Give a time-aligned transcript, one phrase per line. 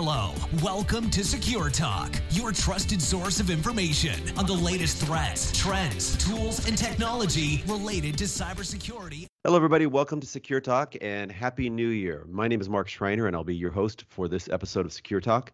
[0.00, 6.16] Hello, welcome to Secure Talk, your trusted source of information on the latest threats, trends,
[6.24, 9.26] tools, and technology related to cybersecurity.
[9.42, 9.86] Hello, everybody.
[9.86, 12.24] Welcome to Secure Talk and Happy New Year.
[12.30, 15.20] My name is Mark Schreiner, and I'll be your host for this episode of Secure
[15.20, 15.50] Talk.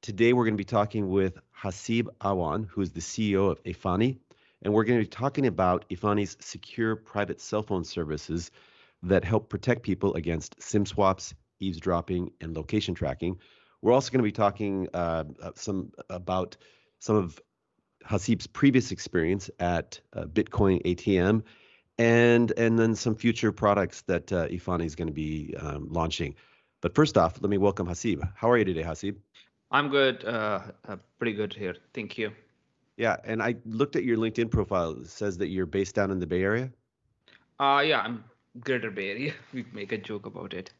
[0.00, 4.16] Today, we're going to be talking with Haseeb Awan, who is the CEO of Efani,
[4.62, 8.50] and we're going to be talking about Efani's secure private cell phone services
[9.02, 13.38] that help protect people against SIM swaps, eavesdropping, and location tracking.
[13.82, 16.56] We're also going to be talking uh, uh, some about
[16.98, 17.40] some of
[18.04, 21.42] Haseeb's previous experience at uh, Bitcoin ATM,
[21.98, 26.34] and and then some future products that uh, Efani is going to be um, launching.
[26.80, 28.28] But first off, let me welcome Haseeb.
[28.34, 29.16] How are you today, Haseeb?
[29.70, 30.24] I'm good.
[30.24, 31.74] Uh, uh, pretty good here.
[31.94, 32.32] Thank you.
[32.96, 34.92] Yeah, and I looked at your LinkedIn profile.
[34.92, 36.70] It says that you're based down in the Bay Area.
[37.58, 38.24] Uh, yeah, I'm
[38.60, 39.34] Greater Bay Area.
[39.52, 40.70] We make a joke about it.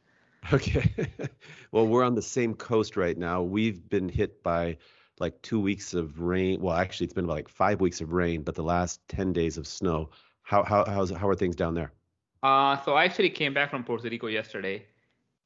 [0.53, 0.91] Okay.
[1.73, 3.43] well, we're on the same coast right now.
[3.43, 4.79] We've been hit by
[5.19, 6.61] like two weeks of rain.
[6.61, 9.67] Well, actually, it's been like five weeks of rain, but the last ten days of
[9.67, 10.11] snow.
[10.43, 11.93] How how how's how are things down there?
[12.43, 14.87] Uh, so I actually came back from Puerto Rico yesterday.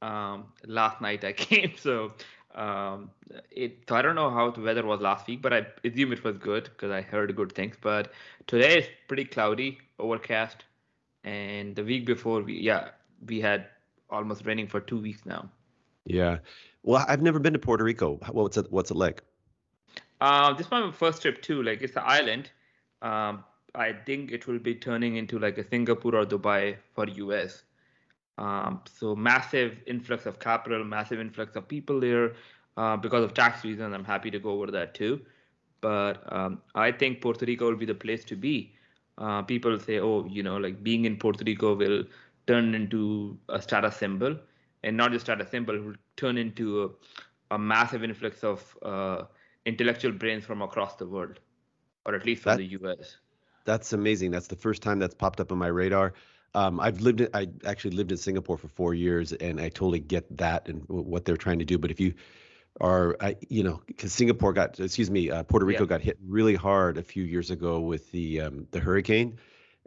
[0.01, 2.13] Um, last night I came, so
[2.53, 3.11] um,
[3.49, 3.83] it.
[3.87, 6.37] So I don't know how the weather was last week, but I assume it was
[6.37, 7.75] good because I heard good things.
[7.81, 8.11] But
[8.47, 10.65] today is pretty cloudy, overcast,
[11.23, 12.89] and the week before we yeah
[13.25, 13.67] we had
[14.11, 15.49] almost raining for two weeks now.
[16.05, 16.39] Yeah.
[16.83, 18.19] Well, I've never been to Puerto Rico.
[18.31, 19.23] What's it What's it like?
[20.19, 21.63] Uh, this is my first trip too.
[21.63, 22.51] Like it's an island.
[23.01, 27.63] Um, I think it will be turning into like a Singapore or Dubai for US.
[28.37, 32.33] Um, so massive influx of capital, massive influx of people there.
[32.77, 35.21] Uh, because of tax reasons, I'm happy to go over that too.
[35.81, 38.73] But um, I think Puerto Rico will be the place to be.
[39.17, 42.03] Uh, people say, oh, you know, like being in Puerto Rico will
[42.47, 44.37] turn into a status symbol,
[44.83, 49.23] and not just status symbol, will turn into a, a massive influx of uh,
[49.65, 51.39] intellectual brains from across the world,
[52.05, 53.17] or at least from that, the U.S.
[53.65, 54.31] That's amazing.
[54.31, 56.13] That's the first time that's popped up on my radar.
[56.53, 57.21] Um, I've lived.
[57.21, 60.83] In, I actually lived in Singapore for four years, and I totally get that and
[60.87, 61.77] what they're trying to do.
[61.77, 62.13] But if you
[62.79, 65.89] are, I, you know, because Singapore got, excuse me, uh, Puerto Rico yeah.
[65.89, 69.37] got hit really hard a few years ago with the um, the hurricane,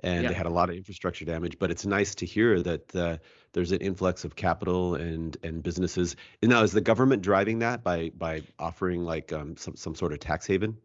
[0.03, 0.29] and yeah.
[0.29, 1.59] they had a lot of infrastructure damage.
[1.59, 3.19] But it's nice to hear that uh,
[3.53, 6.17] there's an influx of capital and and businesses.
[6.43, 10.13] And now, is the government driving that by by offering like um, some some sort
[10.13, 10.77] of tax haven?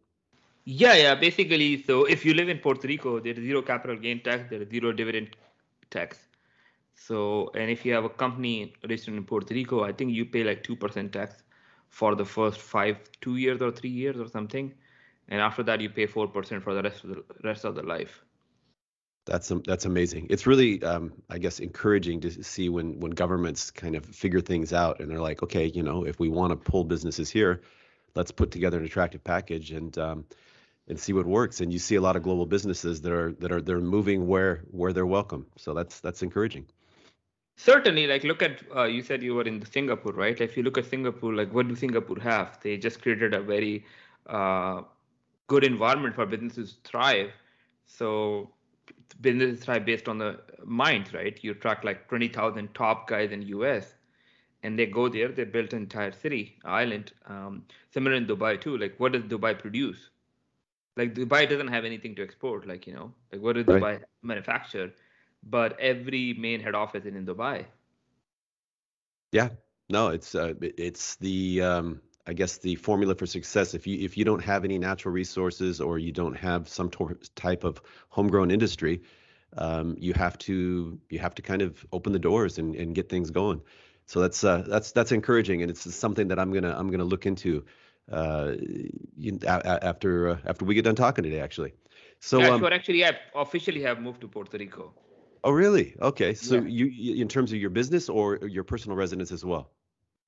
[0.64, 1.14] Yeah, yeah.
[1.14, 4.62] Basically, so if you live in Puerto Rico, there is zero capital gain tax, there
[4.62, 5.36] is zero dividend
[5.90, 6.18] tax.
[6.94, 10.44] So, and if you have a company registered in Puerto Rico, I think you pay
[10.44, 11.42] like two percent tax
[11.88, 14.72] for the first five, two years or three years or something,
[15.28, 17.82] and after that you pay four percent for the rest of the rest of the
[17.82, 18.22] life.
[19.26, 20.28] That's that's amazing.
[20.30, 24.72] It's really, um, I guess, encouraging to see when when governments kind of figure things
[24.72, 27.60] out and they're like, okay, you know, if we want to pull businesses here,
[28.14, 30.24] let's put together an attractive package and um,
[30.88, 31.60] and see what works.
[31.60, 34.64] And you see a lot of global businesses that are that are they're moving where
[34.70, 35.46] where they're welcome.
[35.56, 36.66] So that's that's encouraging.
[37.56, 40.40] Certainly, like look at uh, you said you were in Singapore, right?
[40.40, 42.58] If you look at Singapore, like what do Singapore have?
[42.62, 43.84] They just created a very
[44.26, 44.82] uh,
[45.46, 47.32] good environment for businesses to thrive.
[47.84, 48.50] So
[49.20, 51.38] businesses thrive based on the minds, right?
[51.42, 53.94] You track like 20,000 top guys in US
[54.62, 57.12] and they go there, they built an entire city, island.
[57.26, 58.76] Um, similar in Dubai too.
[58.76, 60.10] Like what does Dubai produce?
[60.96, 63.80] Like Dubai doesn't have anything to export, like, you know, like what does right.
[63.80, 64.92] Dubai manufacture?
[65.42, 67.66] But every main head office is in Dubai.
[69.32, 69.50] Yeah,
[69.88, 74.16] no, it's uh, it's the um, I guess the formula for success if you if
[74.16, 78.52] you don't have any natural resources or you don't have some tor- type of homegrown
[78.52, 79.02] industry,
[79.58, 83.08] um, you have to you have to kind of open the doors and, and get
[83.08, 83.60] things going.
[84.06, 87.26] So that's uh, that's that's encouraging, and it's something that I'm gonna I'm gonna look
[87.26, 87.64] into
[88.12, 88.52] uh,
[89.16, 91.74] you, a, after uh, after we get done talking today, actually.
[92.20, 92.72] So yeah, um, sure.
[92.72, 94.94] Actually, I officially have moved to Puerto Rico.
[95.42, 95.96] Oh, really?
[96.00, 96.34] Okay.
[96.34, 96.86] So yeah.
[96.86, 99.72] you, in terms of your business or your personal residence as well?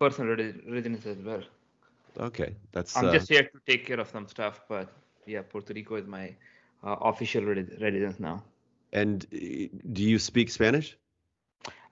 [0.00, 0.36] Personal
[0.66, 1.42] residence as well.
[2.18, 2.96] Okay, that's.
[2.96, 4.92] I'm uh, just here to take care of some stuff, but
[5.26, 6.34] yeah, Puerto Rico is my
[6.84, 8.42] uh, official residence now.
[8.92, 9.38] And uh,
[9.92, 10.96] do you speak Spanish?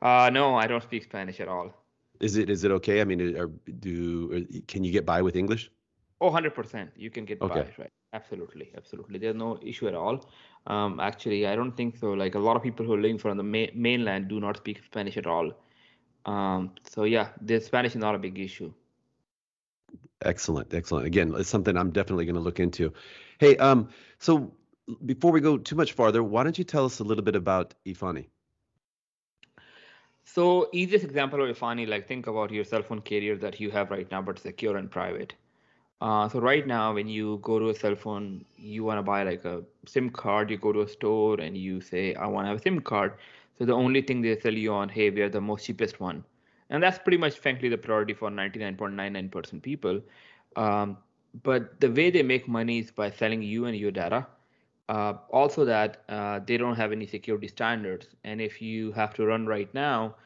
[0.03, 1.75] Uh, no, I don't speak Spanish at all.
[2.21, 3.01] Is it is it okay?
[3.01, 5.71] I mean, are, do can you get by with English?
[6.21, 6.91] Oh, 100%.
[6.97, 7.63] You can get okay.
[7.63, 7.93] by, right?
[8.13, 9.19] Absolutely, absolutely.
[9.19, 10.29] There's no issue at all.
[10.67, 12.13] Um, actually, I don't think so.
[12.13, 14.83] Like a lot of people who are living from the ma- mainland do not speak
[14.85, 15.53] Spanish at all.
[16.27, 18.73] Um, so yeah, the Spanish is not a big issue.
[20.23, 21.07] Excellent, excellent.
[21.07, 22.93] Again, it's something I'm definitely going to look into.
[23.39, 23.89] Hey, um,
[24.19, 24.53] so
[25.07, 27.75] before we go too much farther, why don't you tell us a little bit about
[27.87, 28.27] Efani?
[30.25, 33.91] So easiest example of Efani, like think about your cell phone carrier that you have
[33.91, 35.35] right now, but secure and private.
[36.01, 39.23] Uh, so right now, when you go to a cell phone, you want to buy
[39.23, 40.51] like a SIM card.
[40.51, 43.15] You go to a store and you say, "I want to have a SIM card."
[43.59, 46.25] So the only thing they sell you on, "Hey, we are the most cheapest one,"
[46.71, 50.01] and that's pretty much, frankly, the priority for 99.99% people.
[50.57, 50.97] Um,
[51.43, 54.27] but the way they make money is by selling you and your data.
[54.89, 59.25] Uh, also, that uh, they don't have any security standards, and if you have to
[59.25, 60.17] run right now,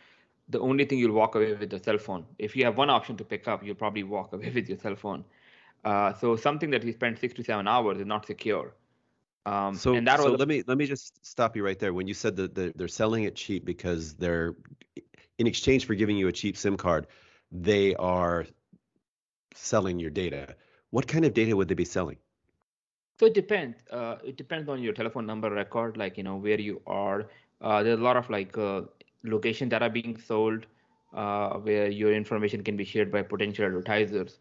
[0.48, 2.24] the only thing you'll walk away with is the cell phone.
[2.38, 4.96] If you have one option to pick up, you'll probably walk away with your cell
[4.96, 5.24] phone.
[5.84, 8.72] Uh, so something that we spend six to seven hours is not secure.
[9.46, 11.92] Um, so, and that so was let me let me just stop you right there.
[11.92, 14.56] When you said that they're, they're selling it cheap because they're
[15.38, 17.06] in exchange for giving you a cheap SIM card,
[17.50, 18.46] they are
[19.54, 20.54] selling your data.
[20.90, 22.16] What kind of data would they be selling?
[23.18, 23.76] So it depends.
[23.90, 27.26] Uh, it depends on your telephone number record, like you know where you are.
[27.60, 28.82] Uh, there's a lot of like uh,
[29.22, 30.66] location data being sold,
[31.14, 34.40] uh, where your information can be shared by potential advertisers.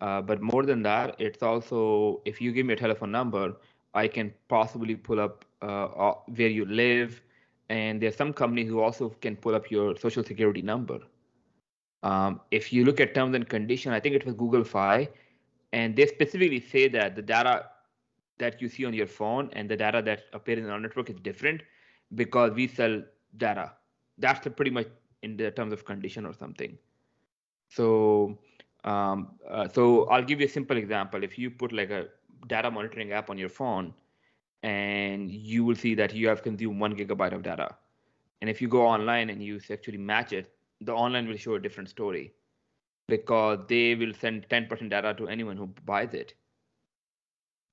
[0.00, 3.54] Uh, but more than that, it's also if you give me a telephone number,
[3.94, 7.22] I can possibly pull up uh, where you live,
[7.68, 11.00] and there's some companies who also can pull up your social security number.
[12.02, 15.08] Um, if you look at terms and conditions, I think it was Google Fi,
[15.72, 17.66] and they specifically say that the data
[18.38, 21.16] that you see on your phone and the data that appears in our network is
[21.20, 21.62] different
[22.14, 23.02] because we sell
[23.36, 23.72] data.
[24.18, 24.88] That's pretty much
[25.22, 26.76] in the terms of condition or something.
[27.68, 28.38] So
[28.84, 31.24] um, uh, so I'll give you a simple example.
[31.24, 32.06] If you put like a
[32.46, 33.94] data monitoring app on your phone,
[34.64, 37.76] and you will see that you have consumed one gigabyte of data,
[38.40, 40.50] and if you go online and you actually match it,
[40.80, 42.32] the online will show a different story
[43.06, 46.32] because they will send 10% data to anyone who buys it.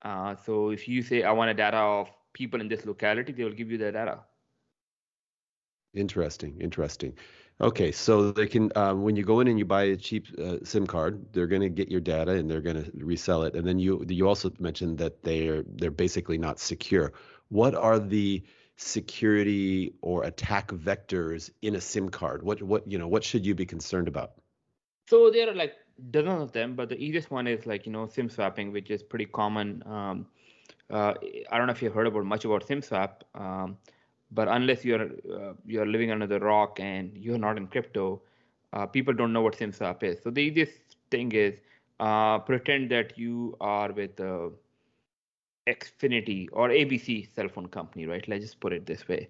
[0.02, 3.44] Uh, so if you say I want a data of people in this locality, they
[3.44, 4.20] will give you the data.
[5.94, 7.16] Interesting, interesting.
[7.62, 10.56] Okay, so they can um, when you go in and you buy a cheap uh,
[10.64, 13.54] SIM card, they're going to get your data and they're going to resell it.
[13.54, 17.12] And then you you also mentioned that they're they're basically not secure.
[17.50, 18.42] What are the
[18.76, 22.42] security or attack vectors in a SIM card?
[22.42, 24.32] What what you know what should you be concerned about?
[25.08, 25.74] So there are like
[26.10, 29.04] dozens of them, but the easiest one is like you know SIM swapping, which is
[29.04, 29.84] pretty common.
[29.86, 30.26] Um,
[30.90, 31.14] uh,
[31.50, 33.22] I don't know if you've heard about much about SIM swap.
[33.36, 33.78] Um,
[34.34, 35.04] but unless you're
[35.38, 38.20] uh, you're living under the rock and you're not in crypto,
[38.72, 40.22] uh, people don't know what SimSwap is.
[40.22, 40.72] So the easiest
[41.10, 41.58] thing is
[42.00, 44.48] uh, pretend that you are with uh,
[45.66, 48.26] Xfinity or ABC cell phone company, right?
[48.26, 49.28] Let's just put it this way,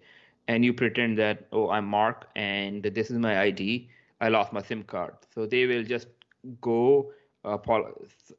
[0.49, 3.89] and you pretend that oh I'm Mark and this is my ID.
[4.21, 5.15] I lost my SIM card.
[5.35, 6.07] So they will just
[6.61, 7.13] go
[7.45, 7.59] uh,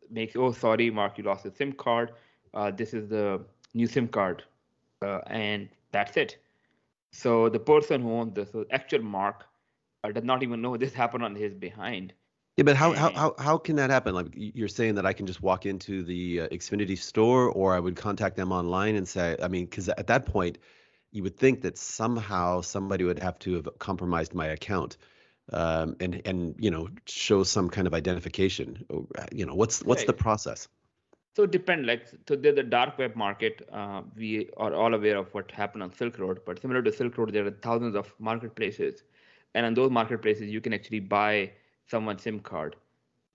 [0.09, 2.13] make oh sorry Mark you lost the SIM card.
[2.53, 3.41] Uh, this is the
[3.73, 4.43] new SIM card,
[5.01, 6.37] uh, and that's it
[7.13, 9.45] so the person who owns this, the actual Mark,
[10.03, 12.13] uh, does not even know this happened on his behind.
[12.57, 14.13] Yeah, but how, how how how can that happen?
[14.13, 17.79] Like you're saying that I can just walk into the uh, Xfinity store, or I
[17.79, 20.59] would contact them online and say, I mean, because at that point,
[21.11, 24.97] you would think that somehow somebody would have to have compromised my account,
[25.51, 28.85] um, and and you know show some kind of identification.
[29.31, 30.07] You know, what's what's right.
[30.07, 30.67] the process?
[31.35, 33.67] So depend like so there's the dark web market.
[33.71, 37.17] Uh, we are all aware of what happened on Silk Road, but similar to Silk
[37.17, 39.01] Road, there are thousands of marketplaces,
[39.55, 41.51] and on those marketplaces you can actually buy
[41.87, 42.75] someone's SIM card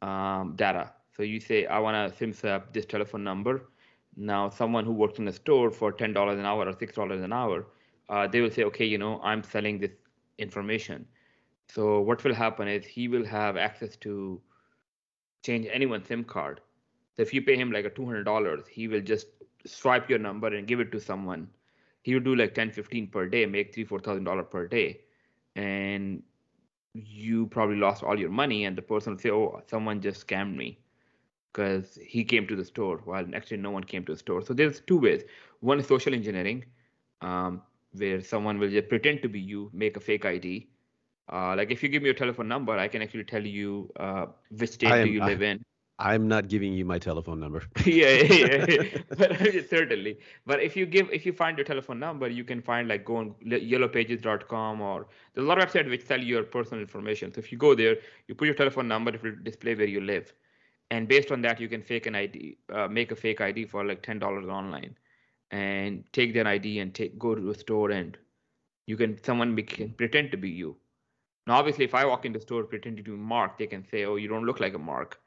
[0.01, 0.93] um, data.
[1.17, 3.63] So you say I want to SIM swap this telephone number.
[4.17, 7.23] Now someone who works in a store for ten dollars an hour or six dollars
[7.23, 7.67] an hour,
[8.09, 9.91] uh, they will say, okay, you know, I'm selling this
[10.39, 11.05] information.
[11.69, 14.41] So what will happen is he will have access to
[15.45, 16.61] change anyone's SIM card
[17.19, 19.27] so if you pay him like a $200, he will just
[19.67, 21.49] swipe your number and give it to someone.
[22.03, 25.01] He will do like 10, 15 per day, make three, four thousand dollars per day,
[25.57, 26.23] and
[26.95, 28.67] you probably lost all your money.
[28.67, 30.79] And the person will say, "Oh, someone just scammed me,"
[31.53, 34.41] because he came to the store while actually no one came to the store.
[34.41, 35.25] So there's two ways.
[35.59, 36.65] One is social engineering,
[37.21, 37.63] um,
[37.95, 40.69] where someone will just pretend to be you, make a fake ID.
[41.33, 44.27] Uh, like if you give me your telephone number, I can actually tell you uh,
[44.57, 45.65] which state am, do you live I, in.
[46.01, 47.65] I'm not giving you my telephone number.
[47.85, 48.83] yeah, yeah, yeah.
[49.19, 49.37] but
[49.69, 50.19] certainly.
[50.47, 53.17] But if you give, if you find your telephone number, you can find like go
[53.17, 57.33] on yellowpages.com or there's a lot of websites which sell your personal information.
[57.35, 57.97] So if you go there,
[58.29, 60.33] you put your telephone number, it will display where you live,
[60.91, 63.85] and based on that, you can fake an ID, uh, make a fake ID for
[63.85, 64.97] like ten dollars online,
[65.51, 68.17] and take that ID and take go to a store and
[68.87, 70.77] you can someone can pretend to be you.
[71.47, 74.05] Now, obviously, if I walk in the store pretending to be Mark, they can say,
[74.05, 75.19] "Oh, you don't look like a Mark."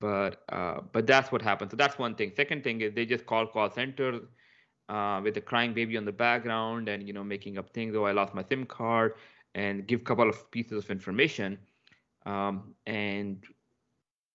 [0.00, 1.70] But uh, but that's what happens.
[1.72, 2.32] So that's one thing.
[2.36, 4.20] Second thing is they just call call center
[4.88, 7.94] uh, with a crying baby on the background and you know making up things.
[7.96, 9.14] Oh, I lost my SIM card,
[9.54, 11.58] and give couple of pieces of information,
[12.26, 13.44] um, and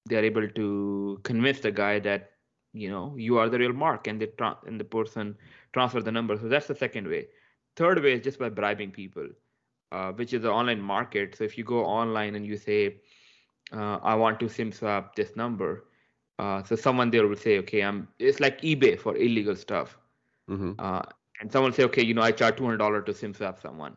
[0.05, 2.31] they're able to convince the guy that
[2.73, 5.35] you know you are the real Mark, and the tra- and the person
[5.73, 6.37] transfer the number.
[6.37, 7.27] So that's the second way.
[7.75, 9.27] Third way is just by bribing people,
[9.91, 11.35] uh, which is the online market.
[11.35, 13.01] So if you go online and you say,
[13.71, 15.85] uh, "I want to SIM swap this number,"
[16.39, 19.97] uh, so someone there will say, "Okay, I'm." It's like eBay for illegal stuff.
[20.49, 20.73] Mm-hmm.
[20.79, 21.03] Uh,
[21.39, 23.61] and someone will say, "Okay, you know, I charge two hundred dollars to SIM swap
[23.61, 23.95] someone."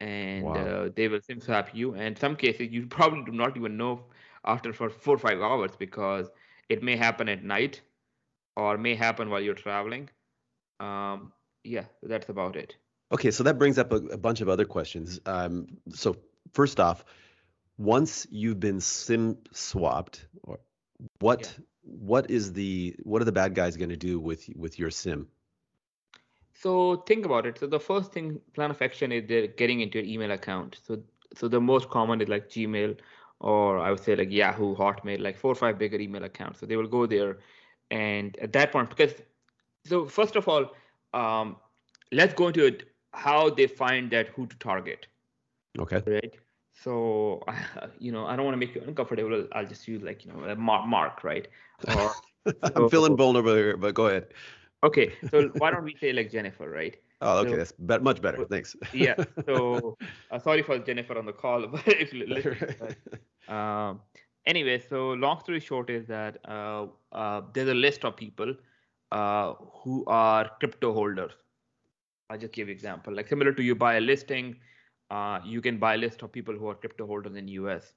[0.00, 0.54] and wow.
[0.54, 1.94] uh, they will sim swap you.
[1.94, 4.04] And some cases you probably do not even know
[4.44, 6.28] after for four or five hours because
[6.68, 7.80] it may happen at night
[8.56, 10.08] or may happen while you're traveling.
[10.80, 11.32] Um,
[11.62, 12.76] yeah, that's about it.
[13.12, 15.20] Okay, so that brings up a, a bunch of other questions.
[15.26, 16.16] Um, so
[16.52, 17.04] first off,
[17.78, 20.60] once you've been sim swapped, or
[21.20, 21.64] what yeah.
[21.82, 25.28] what is the what are the bad guys going to do with with your sim?
[26.54, 27.58] So think about it.
[27.58, 30.78] So the first thing plan of action is they're getting into your email account.
[30.86, 31.02] So
[31.34, 32.96] so the most common is like Gmail
[33.40, 36.60] or I would say like Yahoo, Hotmail, like four or five bigger email accounts.
[36.60, 37.38] So they will go there,
[37.90, 39.14] and at that point, because
[39.84, 40.70] so first of all,
[41.12, 41.56] um,
[42.12, 45.06] let's go into it, how they find that who to target.
[45.78, 46.02] Okay.
[46.06, 46.34] Right.
[46.82, 47.42] So
[47.98, 49.46] you know, I don't want to make you uncomfortable.
[49.52, 51.48] I'll just use like you know a mark, right?
[51.94, 52.10] Or,
[52.62, 54.26] I'm feeling vulnerable here, but go ahead.
[54.82, 56.96] Okay, so why don't we say like Jennifer, right?
[57.20, 58.44] Oh, okay, so, that's be- much better.
[58.44, 58.76] Thanks.
[58.92, 59.14] yeah.
[59.46, 59.96] So
[60.30, 62.56] uh, sorry for Jennifer on the call, but if you listen.
[62.78, 64.00] But, um,
[64.46, 68.54] anyway, so long story short is that uh, uh, there's a list of people
[69.10, 71.32] uh, who are crypto holders.
[72.28, 73.14] I'll just give you an example.
[73.14, 74.56] Like similar to you buy a listing,
[75.10, 77.94] uh, you can buy a list of people who are crypto holders in US.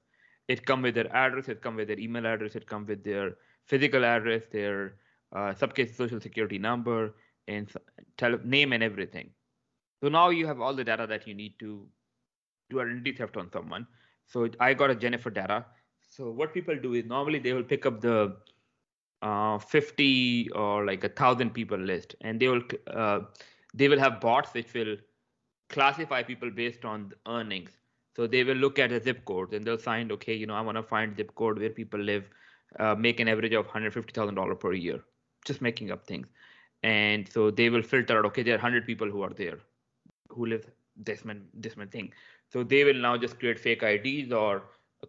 [0.48, 3.36] It come with their address, it come with their email address, it come with their
[3.66, 4.94] physical address, their
[5.32, 7.14] uh, subcase social security number,
[7.48, 7.70] and
[8.16, 9.30] tele- name and everything.
[10.02, 11.86] So now you have all the data that you need to
[12.70, 13.86] do identity theft on someone.
[14.26, 15.66] So I got a Jennifer data.
[16.08, 18.36] So what people do is normally they will pick up the
[19.22, 23.20] uh, 50 or like a thousand people list, and they will uh,
[23.74, 24.96] they will have bots which will
[25.68, 27.70] classify people based on earnings.
[28.16, 30.60] So they will look at a zip code and they'll find, okay, you know, I
[30.60, 32.28] want to find zip code where people live,
[32.78, 35.00] uh, make an average of $150,000 per year
[35.44, 36.28] just making up things.
[36.82, 39.58] And so they will filter out, okay, there are 100 people who are there
[40.30, 42.12] who live this man, this man thing.
[42.52, 44.62] So they will now just create fake IDs or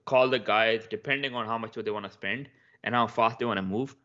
[0.05, 2.47] call the guys depending on how much they want to spend
[2.83, 3.95] and how fast they want to move.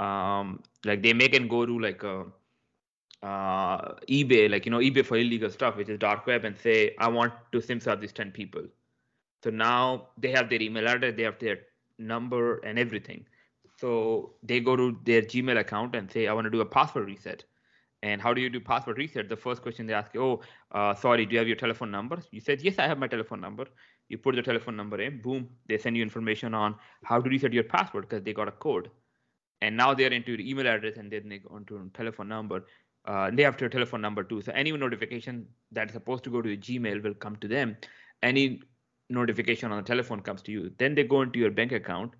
[0.00, 2.26] Um, like they make and go to like a
[3.24, 6.94] uh, eBay, like you know eBay for illegal stuff, which is dark web, and say
[6.98, 8.62] I want to sim swap these ten people.
[9.42, 11.58] So now they have their email address, they have their
[11.98, 13.26] number and everything.
[13.78, 17.06] So they go to their Gmail account and say, I want to do a password
[17.06, 17.44] reset.
[18.02, 19.28] And how do you do password reset?
[19.28, 20.40] The first question they ask you, oh,
[20.72, 22.18] uh, sorry, do you have your telephone number?
[22.30, 23.66] You said, yes, I have my telephone number.
[24.08, 27.52] You put the telephone number in, boom, they send you information on how to reset
[27.52, 28.90] your password because they got a code.
[29.62, 32.66] And now they're into your email address and then they go into telephone number.
[33.06, 34.40] Uh, they have your telephone number too.
[34.40, 37.76] So any notification that's supposed to go to your Gmail will come to them.
[38.22, 38.62] Any
[39.10, 40.70] notification on the telephone comes to you.
[40.78, 42.14] Then they go into your bank account.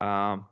[0.00, 0.46] Um,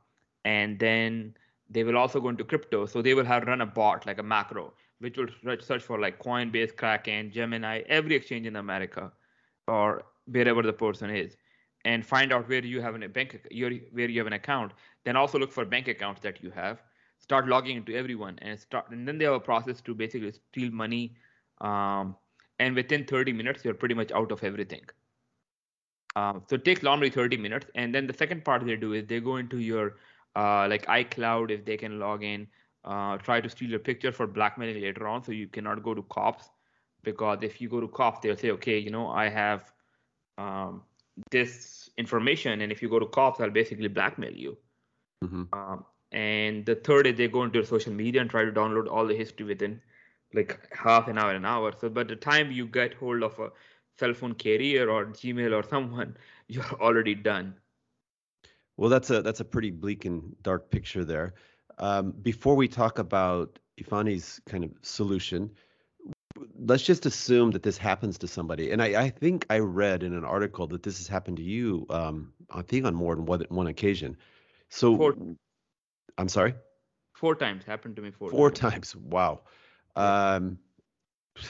[0.45, 1.35] and then
[1.69, 2.85] they will also go into crypto.
[2.85, 5.27] So they will have run a bot like a macro, which will
[5.59, 9.11] search for like Coinbase, Kraken, Gemini, every exchange in America
[9.67, 11.35] or wherever the person is,
[11.83, 14.71] and find out where you have a bank, where you have an account.
[15.03, 16.81] Then also look for bank accounts that you have.
[17.25, 18.89] Start logging into everyone, and start.
[18.91, 21.15] And then they have a process to basically steal money.
[21.59, 22.15] Um,
[22.59, 24.85] and within 30 minutes, you're pretty much out of everything.
[26.15, 27.65] Um, so it takes normally 30 minutes.
[27.75, 29.97] And then the second part they do is they go into your
[30.35, 32.47] uh, like iCloud if they can log in,
[32.85, 35.23] uh, try to steal your picture for blackmailing later on.
[35.23, 36.49] So you cannot go to cops
[37.03, 39.71] because if you go to cops, they'll say, okay, you know, I have
[40.37, 40.83] um,
[41.31, 44.57] this information, and if you go to cops, I'll basically blackmail you.
[45.23, 45.43] Mm-hmm.
[45.53, 45.85] Um,
[46.15, 49.05] and the third is they go into your social media and try to download all
[49.05, 49.81] the history within
[50.33, 51.73] like half an hour, an hour.
[51.79, 53.51] So by the time you get hold of a
[53.99, 56.15] cell phone carrier or Gmail or someone,
[56.47, 57.55] you're already done.
[58.77, 61.33] Well, that's a that's a pretty bleak and dark picture there.
[61.79, 65.51] Um, before we talk about Efani's kind of solution,
[66.57, 68.71] let's just assume that this happens to somebody.
[68.71, 71.85] And I, I think I read in an article that this has happened to you.
[71.89, 74.15] Um, I think on more than one, one occasion.
[74.69, 75.15] So, four,
[76.17, 76.55] I'm sorry.
[77.13, 78.11] Four times happened to me.
[78.11, 78.29] Four.
[78.29, 78.93] Four times.
[78.93, 78.95] times.
[78.95, 79.41] Wow.
[79.95, 80.59] Um,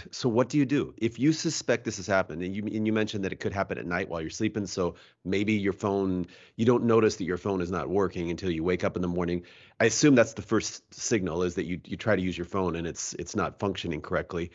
[0.10, 2.94] so what do you do if you suspect this has happened and you and you
[2.94, 6.66] mentioned that it could happen at night while you're sleeping so maybe your phone you
[6.66, 9.44] don't notice that your phone is not working until you wake up in the morning
[9.80, 12.76] i assume that's the first signal is that you you try to use your phone
[12.76, 14.50] and it's it's not functioning correctly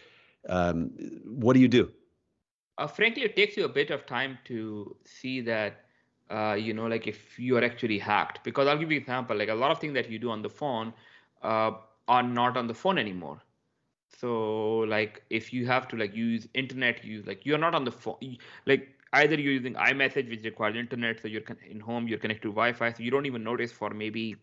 [0.49, 0.91] um,
[1.27, 1.93] what do you do
[2.79, 5.85] Uh, frankly, it takes you a bit of time to see that,
[6.31, 8.43] uh, you know, like if you are actually hacked.
[8.45, 9.37] Because I'll give you an example.
[9.37, 10.93] Like a lot of things that you do on the phone
[11.43, 11.73] uh,
[12.09, 13.41] are not on the phone anymore.
[14.19, 17.93] So like if you have to like use internet, use like you're not on the
[17.93, 18.37] phone.
[18.67, 22.53] Like either you're using iMessage, which requires internet, so you're in home, you're connected to
[22.53, 24.37] Wi-Fi, so you don't even notice for maybe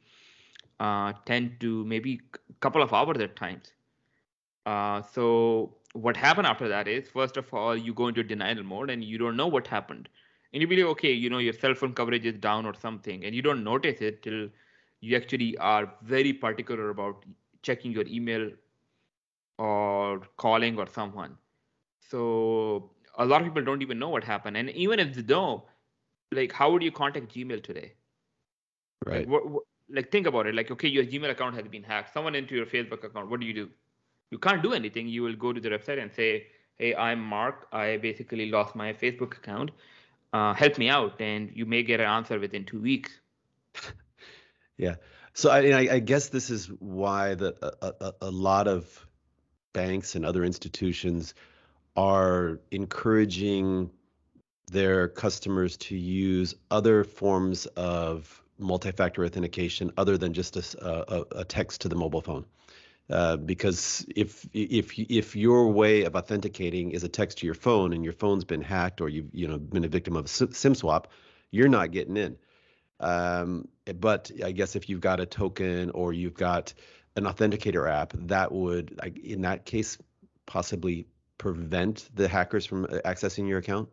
[0.80, 3.74] uh, 10 to maybe a couple of hours at times.
[4.66, 8.90] Uh, so what happened after that is, first of all, you go into denial mode
[8.90, 10.10] and you don't know what happened.
[10.58, 13.36] And you believe, okay, you know, your cell phone coverage is down or something, and
[13.36, 14.48] you don't notice it till
[15.02, 17.26] you actually are very particular about
[17.62, 18.50] checking your email
[19.60, 21.38] or calling or someone.
[22.00, 24.58] So a lot of people don't even know what happened.
[24.58, 25.66] And even if they know,
[26.32, 27.94] like, how would you contact Gmail today?
[29.06, 29.20] Right.
[29.20, 30.56] Like, what, what, like think about it.
[30.56, 32.12] Like, okay, your Gmail account has been hacked.
[32.16, 33.30] Someone into your Facebook account.
[33.30, 33.70] What do you do?
[34.32, 35.08] You can't do anything.
[35.08, 36.48] You will go to the website and say,
[36.78, 37.68] "Hey, I'm Mark.
[37.72, 39.70] I basically lost my Facebook account.
[40.34, 43.12] Uh, help me out." And you may get an answer within two weeks.
[44.78, 44.96] yeah.
[45.34, 49.08] So I, I, I guess this is why the a, a, a lot of
[49.74, 51.36] banks and other institutions
[51.96, 53.92] are encouraging
[54.72, 61.46] their customers to use other forms of multi-factor authentication other than just a, a, a
[61.46, 62.46] text to the mobile phone.
[63.10, 67.94] Uh, because if if if your way of authenticating is a text to your phone
[67.94, 70.76] and your phone's been hacked or you've you know been a victim of a SIM
[70.76, 71.08] swap,
[71.52, 72.38] you're not getting in.
[73.00, 73.68] Um,
[74.00, 76.74] but I guess if you've got a token or you've got
[77.16, 79.98] an authenticator app, that would in that case
[80.46, 83.88] possibly prevent the hackers from uh, accessing your account.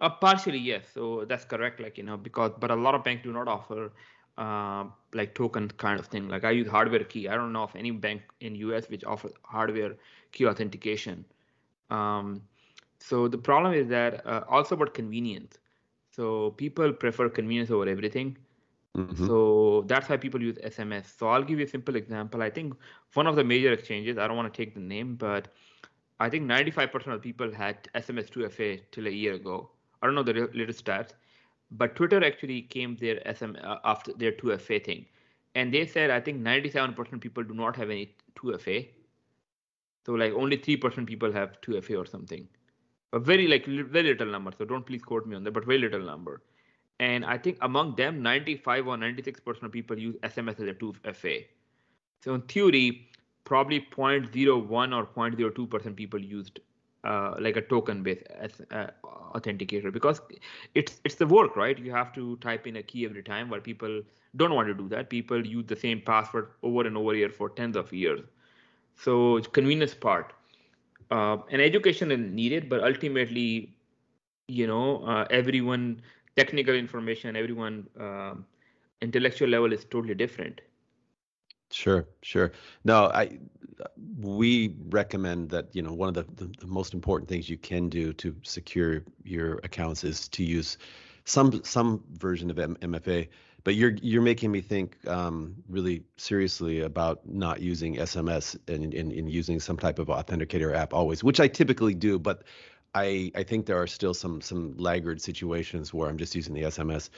[0.00, 0.84] Uh, partially, yes.
[0.92, 1.80] So that's correct.
[1.80, 3.92] Like you know, because but a lot of banks do not offer
[4.38, 6.28] uh, like token kind of thing.
[6.28, 7.28] Like I use hardware key.
[7.28, 9.96] I don't know of any bank in US which offers hardware
[10.32, 11.24] key authentication.
[11.90, 12.42] Um,
[12.98, 15.58] so the problem is that uh, also about convenience.
[16.10, 18.36] So people prefer convenience over everything.
[18.96, 19.26] Mm-hmm.
[19.26, 21.18] So that's why people use SMS.
[21.18, 22.42] So I'll give you a simple example.
[22.42, 22.74] I think
[23.14, 25.48] one of the major exchanges, I don't want to take the name, but
[26.20, 29.70] I think 95% of people had SMS 2FA till a year ago.
[30.00, 31.10] I don't know the latest stats,
[31.76, 35.06] but Twitter actually came their SM uh, after their 2FA thing,
[35.54, 38.88] and they said I think 97% people do not have any 2FA.
[40.06, 42.46] So like only 3% people have 2FA or something,
[43.12, 44.52] a very like very little number.
[44.56, 46.42] So don't please quote me on that, but very little number.
[47.00, 51.46] And I think among them, 95 or 96% of people use SMS as a 2FA.
[52.22, 53.08] So in theory,
[53.44, 56.60] probably 0.01 or 0.02 percent people used
[57.04, 58.24] uh, like a token based
[58.70, 58.86] uh,
[59.34, 60.20] authenticator because
[60.74, 61.78] it's it's the work right?
[61.78, 64.02] You have to type in a key every time where people
[64.36, 65.10] don't want to do that.
[65.10, 68.20] People use the same password over and over here for tens of years.
[68.96, 70.32] So it's convenience part.
[71.10, 73.74] Uh, and education is needed but ultimately
[74.46, 76.00] you know uh, everyone
[76.36, 78.44] technical information everyone um,
[79.00, 80.60] intellectual level is totally different.
[81.70, 82.52] Sure, sure.
[82.84, 83.38] No, I
[84.20, 87.88] we recommend that you know one of the, the, the, most important things you can
[87.88, 90.78] do to secure your accounts is to use
[91.24, 93.28] some some version of M- MFA.
[93.64, 99.10] But you're you're making me think um, really seriously about not using SMS and, and,
[99.10, 102.18] and using some type of authenticator app always, which I typically do.
[102.18, 102.42] But
[102.94, 106.62] I I think there are still some some laggard situations where I'm just using the
[106.62, 107.08] SMS.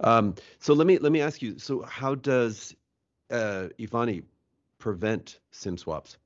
[0.00, 1.58] Um, so let me let me ask you.
[1.58, 2.74] So how does
[3.30, 4.22] uh, Efani
[4.80, 6.18] prevent SIM swaps?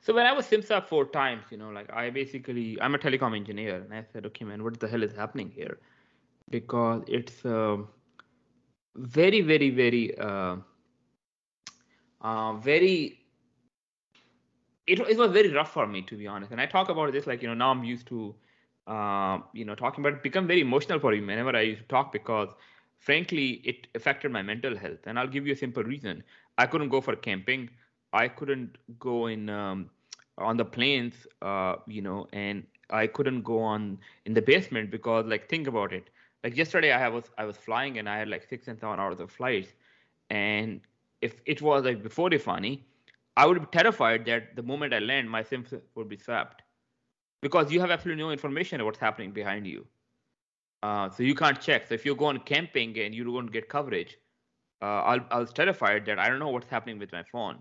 [0.00, 2.98] So when I was SIM swap four times, you know, like I basically I'm a
[2.98, 5.78] telecom engineer, and I said, okay, man, what the hell is happening here?
[6.50, 7.78] Because it's uh,
[8.96, 10.56] very, very, very, uh,
[12.22, 13.20] uh, very.
[14.86, 17.26] It, it was very rough for me to be honest, and I talk about this
[17.26, 18.34] like you know now I'm used to,
[18.86, 21.88] uh, you know, talking about it become very emotional for me whenever I used to
[21.88, 22.50] talk because
[22.98, 25.00] frankly, it affected my mental health.
[25.06, 26.24] And I'll give you a simple reason.
[26.58, 27.70] I couldn't go for camping.
[28.12, 29.90] I couldn't go in um,
[30.38, 35.26] on the plains, uh, you know, and I couldn't go on in the basement because,
[35.26, 36.10] like, think about it.
[36.44, 39.18] Like yesterday, I was I was flying and I had like six and seven hours
[39.18, 39.72] of flights,
[40.30, 40.80] and
[41.20, 42.82] if it was like before Efani,
[43.36, 45.66] I would be terrified that the moment I land, my SIM
[45.96, 46.62] would be swapped
[47.42, 49.86] because you have absolutely no information of what's happening behind you.
[50.82, 51.88] Uh, so you can't check.
[51.88, 54.18] So if you're going camping and you don't get coverage,
[54.82, 57.58] uh, I'll, I was terrified that I don't know what's happening with my phone.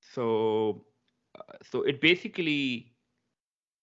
[0.00, 0.84] So,
[1.38, 2.92] uh, so it basically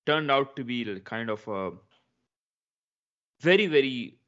[0.06, 1.72] turned out to be kind of a
[3.42, 4.20] very, very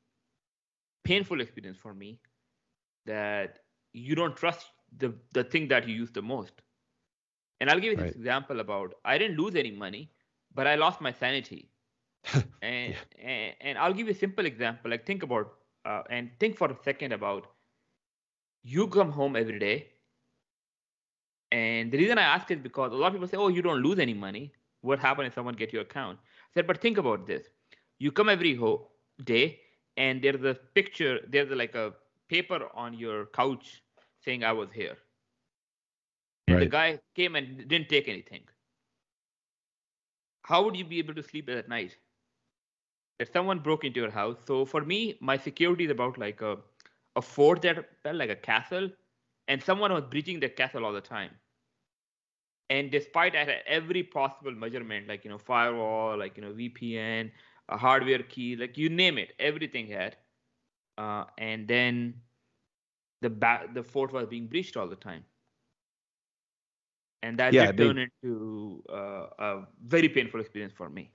[1.03, 2.19] painful experience for me
[3.05, 3.59] that
[3.93, 6.53] you don't trust the, the thing that you use the most.
[7.59, 8.07] And I'll give you right.
[8.07, 10.11] this example about I didn't lose any money,
[10.53, 11.69] but I lost my sanity
[12.61, 12.95] and, yeah.
[13.23, 14.91] and, and I'll give you a simple example.
[14.91, 15.53] Like think about
[15.85, 17.47] uh, and think for a second about
[18.73, 19.77] you come home every day.
[21.51, 23.81] And the reason I ask is because a lot of people say, "Oh, you don't
[23.81, 24.53] lose any money.
[24.81, 27.49] What happens if someone get your account?" I said, but think about this:
[27.99, 28.89] you come every ho-
[29.23, 29.59] day,
[29.97, 31.93] and there's a picture, there's like a
[32.29, 33.83] paper on your couch
[34.19, 34.97] saying, "I was here."
[36.47, 36.67] And right.
[36.67, 38.43] the guy came and didn't take anything.
[40.43, 41.97] How would you be able to sleep at night?
[43.19, 44.37] If someone broke into your house.
[44.45, 46.57] So for me, my security is about like a
[47.17, 48.91] a fort that felt like a castle,
[49.49, 51.31] and someone was breaching the castle all the time.
[52.69, 57.31] And despite I had every possible measurement, like you know firewall, like you know VPN,
[57.69, 60.17] a hardware key, like you name it, everything had.
[60.97, 62.21] Uh, and then
[63.21, 65.25] the ba- the fort was being breached all the time,
[67.23, 71.11] and that yeah, did turn into uh, a very painful experience for me.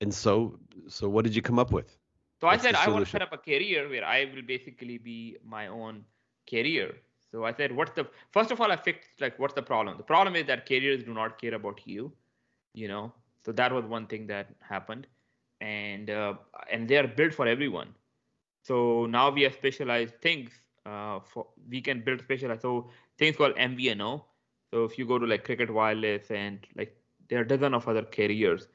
[0.00, 1.98] And so, so what did you come up with?
[2.40, 5.36] So I said I want to set up a career where I will basically be
[5.44, 6.04] my own
[6.48, 6.94] career.
[7.30, 9.96] So I said, what's the first of all I fixed like what's the problem?
[9.96, 12.12] The problem is that careers do not care about you,
[12.74, 13.12] you know.
[13.44, 15.06] So that was one thing that happened,
[15.60, 16.34] and uh,
[16.70, 17.94] and they are built for everyone.
[18.62, 20.50] So now we have specialized things.
[20.86, 24.24] Uh, for we can build specialized so things called MVNO.
[24.70, 26.96] So if you go to like Cricket Wireless and like
[27.28, 28.68] there are dozen of other carriers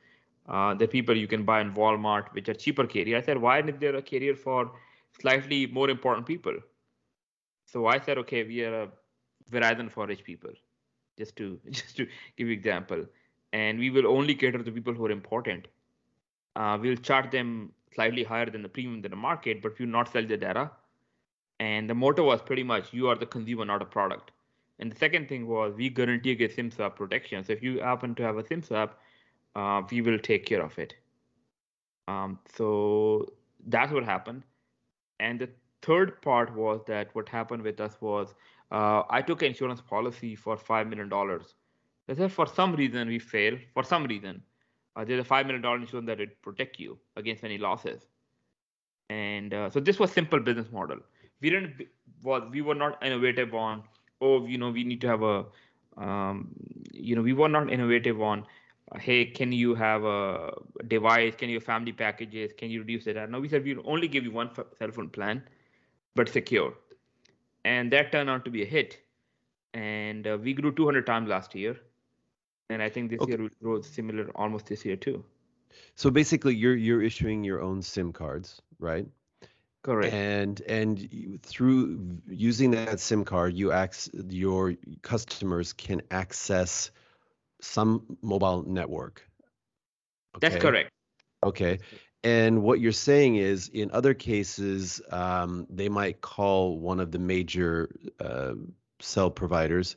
[0.47, 3.17] uh, the people you can buy in Walmart, which are cheaper carrier.
[3.17, 4.71] I said, why isn't there a carrier for
[5.19, 6.55] slightly more important people?
[7.65, 8.89] So I said, okay, we are a
[9.51, 10.51] Verizon for rich people,
[11.17, 13.05] just to just to give you example,
[13.53, 15.67] and we will only cater to the people who are important.
[16.55, 19.91] Uh, we'll charge them slightly higher than the premium than the market, but we will
[19.91, 20.71] not sell the data.
[21.59, 24.31] And the motto was pretty much, you are the consumer, not a product.
[24.79, 27.43] And the second thing was, we guarantee a SIM swap protection.
[27.45, 28.99] So if you happen to have a SIM swap,
[29.55, 30.95] uh, we will take care of it.
[32.07, 33.33] Um, so
[33.67, 34.43] that's what happened.
[35.19, 35.49] And the
[35.81, 38.35] third part was that what happened with us was
[38.71, 41.09] uh, I took an insurance policy for $5 million.
[42.07, 43.59] They said for some reason we failed.
[43.73, 44.41] For some reason,
[44.95, 48.01] uh, there's a $5 million insurance that would protect you against any losses.
[49.09, 50.97] And uh, so this was simple business model.
[51.41, 51.87] We didn't
[52.25, 53.83] was we were not innovative on
[54.21, 55.45] oh you know we need to have a
[55.97, 56.49] um,
[56.91, 58.45] you know we were not innovative on
[58.99, 60.53] hey, can you have a
[60.87, 61.35] device?
[61.35, 62.51] Can you have family packages?
[62.57, 63.29] Can you reduce it?
[63.29, 65.43] No, we said we'll only give you one cell phone plan,
[66.15, 66.73] but secure.
[67.63, 68.99] And that turned out to be a hit.
[69.73, 71.77] And uh, we grew 200 times last year.
[72.69, 73.31] And I think this okay.
[73.31, 75.23] year will grow similar almost this year too.
[75.95, 79.05] So basically, you're you're issuing your own SIM cards, right?
[79.83, 80.13] Correct.
[80.13, 86.91] And and through using that SIM card, you ac- your customers can access
[87.65, 89.27] some mobile network.
[90.35, 90.49] Okay?
[90.49, 90.91] That's correct.
[91.43, 91.79] Okay.
[92.23, 97.19] And what you're saying is, in other cases, um, they might call one of the
[97.19, 98.53] major uh,
[98.99, 99.95] cell providers,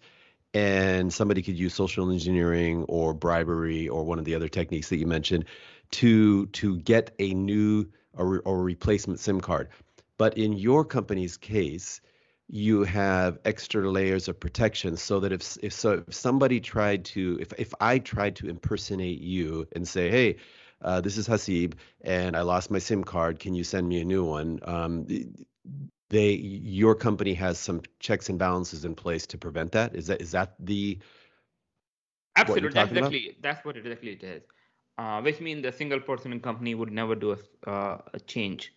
[0.53, 4.99] and somebody could use social engineering or bribery or one of the other techniques that
[4.99, 5.47] you mentioned
[5.91, 9.69] to to get a new or, or replacement SIM card.
[10.19, 12.01] But in your company's case,
[12.49, 17.39] you have extra layers of protection so that if if so if somebody tried to
[17.41, 20.37] if if I tried to impersonate you and say hey
[20.81, 23.41] uh, this is Haseeb and I lost my SIM card.
[23.41, 24.61] Can you send me a new one?
[24.63, 25.07] Um,
[26.09, 29.95] they your company has some checks and balances in place to prevent that.
[29.95, 30.99] Is that is that the
[32.37, 32.71] absolutely.
[32.71, 34.43] That's exactly that's what exactly it is.
[34.97, 38.73] Uh, which means the single person in company would never do a, uh, a change.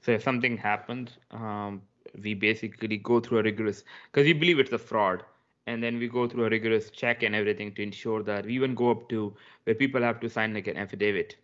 [0.00, 1.82] So if something happens um,
[2.22, 5.22] we basically go through a rigorous because we believe it's a fraud.
[5.68, 8.76] And then we go through a rigorous check and everything to ensure that we even
[8.76, 11.36] go up to where people have to sign like an affidavit.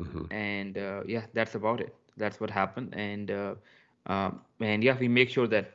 [0.00, 0.24] Mm-hmm.
[0.32, 1.94] and uh, yeah that's about it.
[2.16, 2.94] That's what happened.
[2.96, 3.54] And uh,
[4.06, 5.72] um, and yeah we make sure that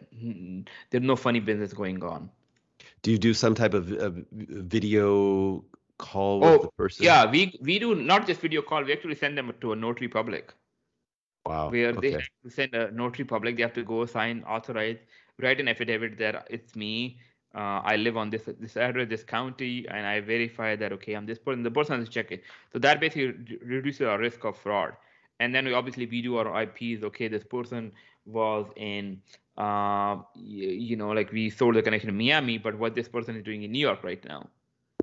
[0.90, 2.30] there's no funny business going on.
[3.02, 5.64] Do you do some type of uh, video
[5.98, 7.06] call with oh, the person?
[7.06, 8.84] yeah we we do not just video call.
[8.84, 10.54] We actually send them to a notary public
[11.50, 11.72] Wow.
[11.72, 12.00] Where okay.
[12.00, 15.00] they have to send a notary public, they have to go sign, authorize,
[15.42, 17.18] write an affidavit that it's me.
[17.56, 21.26] Uh, I live on this this address, this county, and I verify that okay, I'm
[21.26, 21.64] this person.
[21.64, 22.44] The person has to check it.
[22.72, 24.94] So that basically reduces our risk of fraud.
[25.40, 27.04] And then we obviously we do our IPs.
[27.04, 27.92] Okay, this person
[28.28, 29.20] was in,
[29.58, 33.44] uh, you, know, like we sold the connection in Miami, but what this person is
[33.44, 34.48] doing in New York right now.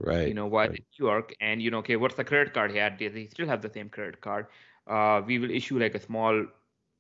[0.01, 0.29] Right.
[0.29, 0.85] You know, why right.
[1.01, 1.35] New York?
[1.41, 2.99] And you know, okay, what's the credit card he had?
[2.99, 4.47] Does he still have the same credit card?
[4.87, 6.47] Uh, we will issue like a small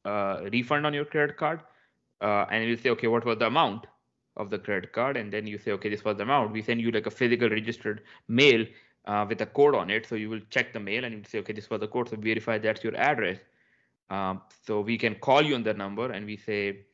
[0.04, 1.60] uh, refund on your credit card,
[2.20, 3.86] uh, and we'll say, okay, what was the amount
[4.36, 5.16] of the credit card?
[5.16, 6.52] And then you say, okay, this was the amount.
[6.52, 8.66] We send you like a physical registered mail
[9.06, 10.06] uh, with a code on it.
[10.06, 12.08] So you will check the mail and you say, okay, this was the code.
[12.08, 13.38] So verify that's your address.
[14.10, 16.86] Um, so we can call you on the number and we say,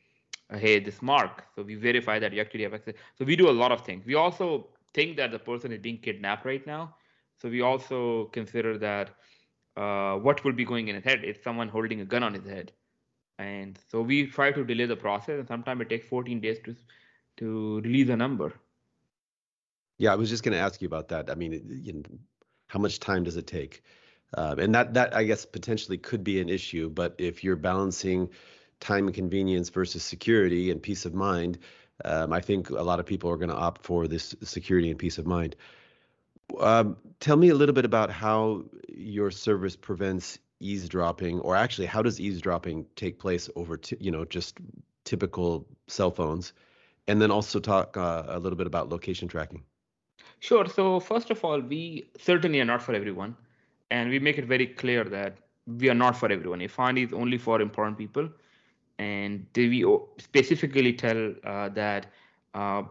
[0.50, 1.44] hey, this Mark.
[1.54, 2.94] So we verify that you actually have access.
[3.18, 4.04] So we do a lot of things.
[4.06, 6.94] We also think that the person is being kidnapped right now.
[7.40, 9.10] So we also consider that
[9.76, 12.46] uh, what will be going in his head if someone holding a gun on his
[12.46, 12.72] head.
[13.38, 16.76] And so we try to delay the process, and sometimes it takes 14 days to
[17.38, 18.52] to release a number.
[19.98, 21.30] Yeah, I was just going to ask you about that.
[21.30, 22.02] I mean, you know,
[22.66, 23.82] how much time does it take?
[24.34, 26.90] Um, and that that I guess potentially could be an issue.
[26.90, 28.30] But if you're balancing
[28.80, 31.58] time and convenience versus security and peace of mind,
[32.04, 34.98] um, I think a lot of people are going to opt for this security and
[34.98, 35.56] peace of mind.
[36.58, 42.02] Um, tell me a little bit about how your service prevents eavesdropping, or actually, how
[42.02, 44.58] does eavesdropping take place over, t- you know, just
[45.04, 46.52] typical cell phones,
[47.08, 49.62] and then also talk uh, a little bit about location tracking.
[50.40, 50.66] Sure.
[50.68, 53.36] So first of all, we certainly are not for everyone,
[53.90, 56.60] and we make it very clear that we are not for everyone.
[56.60, 58.28] Efani is only for important people,
[58.98, 59.84] and we
[60.18, 62.06] specifically tell uh, that,
[62.54, 62.82] uh,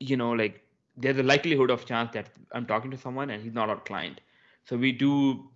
[0.00, 0.63] you know, like
[0.96, 4.20] there's a likelihood of chance that I'm talking to someone and he's not our client.
[4.64, 5.48] So we do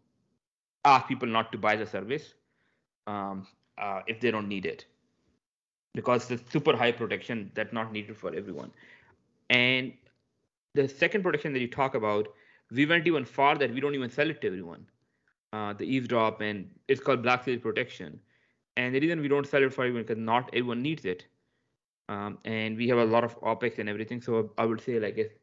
[0.84, 2.34] ask people not to buy the service
[3.06, 3.46] um,
[3.78, 4.86] uh, if they don't need it
[5.94, 8.70] because it's super high protection that's not needed for everyone.
[9.50, 9.92] And
[10.74, 12.28] the second protection that you talk about,
[12.70, 14.86] we went even far that we don't even sell it to everyone.
[15.52, 18.20] Uh, the eavesdrop and it's called black seal protection.
[18.76, 21.24] And the reason we don't sell it for everyone because not everyone needs it.
[22.08, 24.20] Um, and we have a lot of OPEX and everything.
[24.20, 25.34] So I would say like it's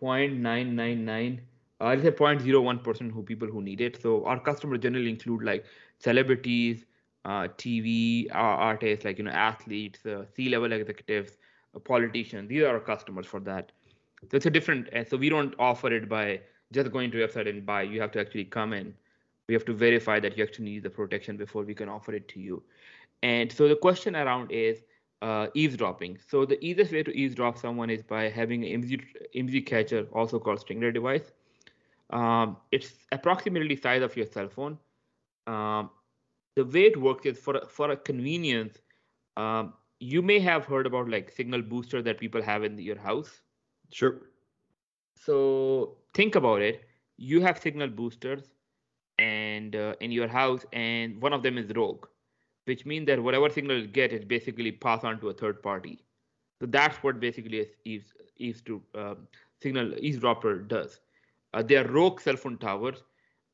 [0.00, 1.40] 0.999,
[1.80, 4.00] uh, I'd say 0.01% who people who need it.
[4.00, 5.64] So our customers generally include like
[5.98, 6.84] celebrities,
[7.24, 11.38] uh, TV uh, artists, like you know athletes, uh, C-level executives,
[11.74, 12.48] uh, politicians.
[12.48, 13.72] These are our customers for that.
[14.30, 14.92] So it's a different.
[14.94, 16.40] Uh, so we don't offer it by
[16.72, 17.82] just going to website and buy.
[17.82, 18.94] You have to actually come in.
[19.48, 22.28] We have to verify that you actually need the protection before we can offer it
[22.28, 22.62] to you.
[23.22, 24.82] And so the question around is
[25.22, 26.18] uh, eavesdropping.
[26.28, 29.02] So the easiest way to eavesdrop someone is by having an IMSI,
[29.34, 31.32] IMSI catcher, also called Stingray device.
[32.10, 34.78] Um, it's approximately size of your cell phone.
[35.46, 35.90] Um,
[36.54, 38.78] the way it works is for for a convenience.
[39.36, 43.40] Um, you may have heard about like signal booster that people have in your house.
[43.92, 44.16] Sure.
[45.16, 46.84] So think about it.
[47.16, 48.54] You have signal boosters,
[49.18, 52.06] and uh, in your house, and one of them is rogue
[52.66, 56.04] which means that whatever signal you get is basically passed on to a third party.
[56.60, 59.14] So that's what basically a eaves, eaves to uh,
[59.62, 61.00] signal eavesdropper does.
[61.54, 63.04] Uh, they are rogue cell phone towers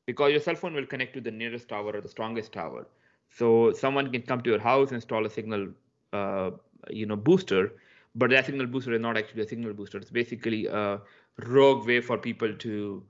[0.05, 2.87] because your cell phone will connect to the nearest tower or the strongest tower.
[3.29, 5.69] So someone can come to your house, and install a signal,
[6.13, 6.51] uh,
[6.89, 7.73] you know, booster,
[8.15, 9.97] but that signal booster is not actually a signal booster.
[9.97, 11.01] It's basically a
[11.47, 13.03] rogue way for people to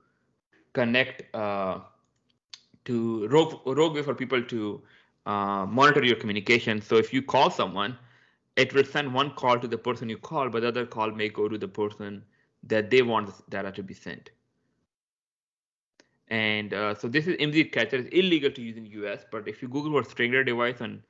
[0.72, 1.80] connect uh,
[2.84, 4.82] to rogue rogue way for people to
[5.26, 6.80] uh, monitor your communication.
[6.80, 7.96] So if you call someone,
[8.56, 11.28] it will send one call to the person you call, but the other call may
[11.28, 12.24] go to the person
[12.64, 14.30] that they want the data to be sent.
[16.28, 17.96] And uh, so this is IMSI catcher.
[17.96, 21.02] It's illegal to use in US, but if you Google for Stingray device and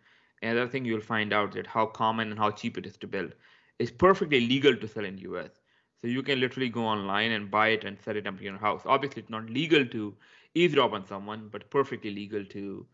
[0.43, 3.33] another thing, you'll find out that how common and how cheap it is to build.
[3.79, 5.51] It's perfectly legal to sell in US.
[6.01, 8.59] So you can literally go online and buy it and set it up in your
[8.59, 8.83] house.
[8.85, 10.15] Obviously, it's not legal to
[10.55, 12.87] eavesdrop on someone, but perfectly legal to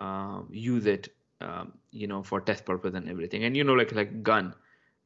[0.00, 1.08] um, use it
[1.40, 3.44] um, you know for test purpose and everything.
[3.44, 4.54] And you know like like gun.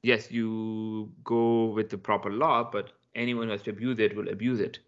[0.02, 4.28] Yes you go with the proper law but anyone who has to abuse it will
[4.28, 4.78] abuse it.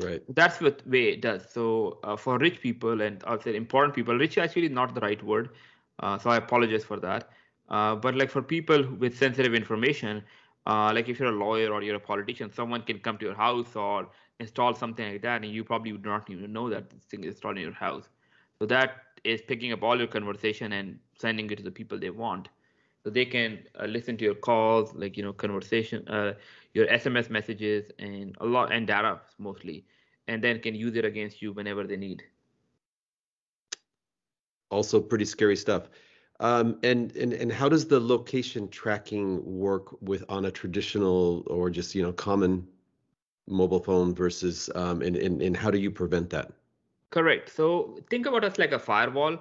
[0.00, 0.22] Right.
[0.28, 1.50] That's what way it does.
[1.50, 5.00] So uh, for rich people and i'll say important people rich actually is not the
[5.00, 5.50] right word
[6.00, 7.30] uh, so i apologize for that.
[7.68, 10.22] Uh, but like for people with sensitive information
[10.66, 13.34] uh, like if you're a lawyer or you're a politician someone can come to your
[13.34, 14.08] house or
[14.40, 17.34] install something like that and you probably would not even know that this thing is
[17.34, 18.08] installed in your house.
[18.58, 22.10] So that is picking up all your conversation and sending it to the people they
[22.10, 22.48] want.
[23.04, 26.34] So they can uh, listen to your calls, like you know, conversation, uh,
[26.74, 29.86] your SMS messages, and a lot and data mostly,
[30.26, 32.22] and then can use it against you whenever they need.
[34.70, 35.88] Also, pretty scary stuff.
[36.40, 41.70] Um, and and and how does the location tracking work with on a traditional or
[41.70, 42.66] just you know common
[43.48, 46.52] mobile phone versus um, and, and and how do you prevent that?
[47.10, 47.48] Correct.
[47.48, 49.38] So think about us like a firewall,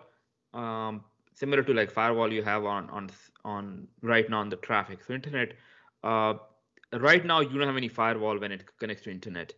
[0.54, 1.04] um,
[1.34, 3.10] similar to like firewall you have on on
[3.44, 5.04] on right now on the traffic.
[5.04, 5.54] So internet,
[6.04, 6.36] uh,
[6.94, 9.54] right now you don't have any firewall when it connects to internet.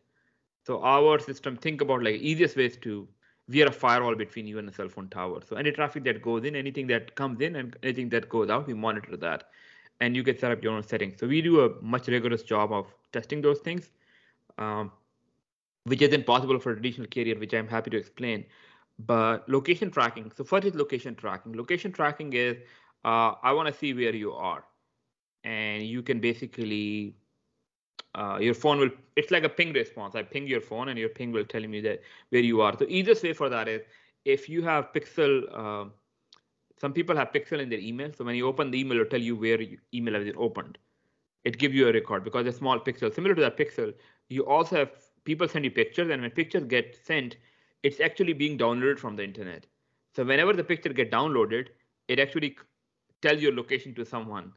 [0.65, 3.08] So our system, think about like easiest ways to
[3.48, 5.41] we are a firewall between you and the cell phone tower.
[5.48, 8.67] So any traffic that goes in, anything that comes in, and anything that goes out,
[8.67, 9.50] we monitor that,
[10.02, 11.19] and you can set up your own settings.
[11.19, 13.91] So we do a much rigorous job of testing those things.
[14.58, 14.91] Um,
[15.89, 18.45] which isn't possible for a traditional carrier, which I'm happy to explain.
[18.99, 20.32] But location tracking.
[20.36, 21.54] So first is location tracking.
[21.54, 22.58] Location tracking is
[23.06, 24.63] uh, I want to see where you are,
[25.43, 27.15] and you can basically
[28.15, 30.15] uh, your phone will it's like a ping response.
[30.15, 32.73] I ping your phone, and your ping will tell me that where you are.
[32.73, 33.82] The easiest way for that is
[34.25, 35.43] if you have Pixel.
[35.54, 35.89] Uh,
[36.82, 39.21] some people have Pixel in their email, so when you open the email, it'll tell
[39.21, 40.78] you where your email has been opened.
[41.43, 43.93] It gives you a record because a small pixel, similar to that pixel,
[44.30, 44.91] you also have
[45.30, 47.36] people send you pictures, and when pictures get sent,
[47.84, 49.65] it's actually being downloaded from the internet.
[50.15, 51.68] So whenever the picture get downloaded,
[52.08, 52.58] it actually
[53.22, 54.52] tells your location to someone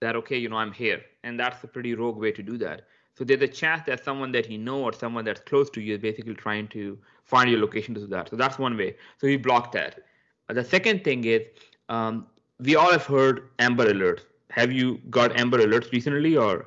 [0.00, 2.82] that okay, you know, I'm here, and that's a pretty rogue way to do that.
[3.16, 5.94] So there's a chance that someone that you know or someone that's close to you
[5.94, 8.30] is basically trying to find your location to do that.
[8.30, 8.96] So that's one way.
[9.18, 10.00] So we block that.
[10.48, 11.42] Uh, the second thing is
[11.88, 12.26] um,
[12.58, 14.24] we all have heard Amber Alerts.
[14.50, 16.66] Have you got Amber Alerts recently, or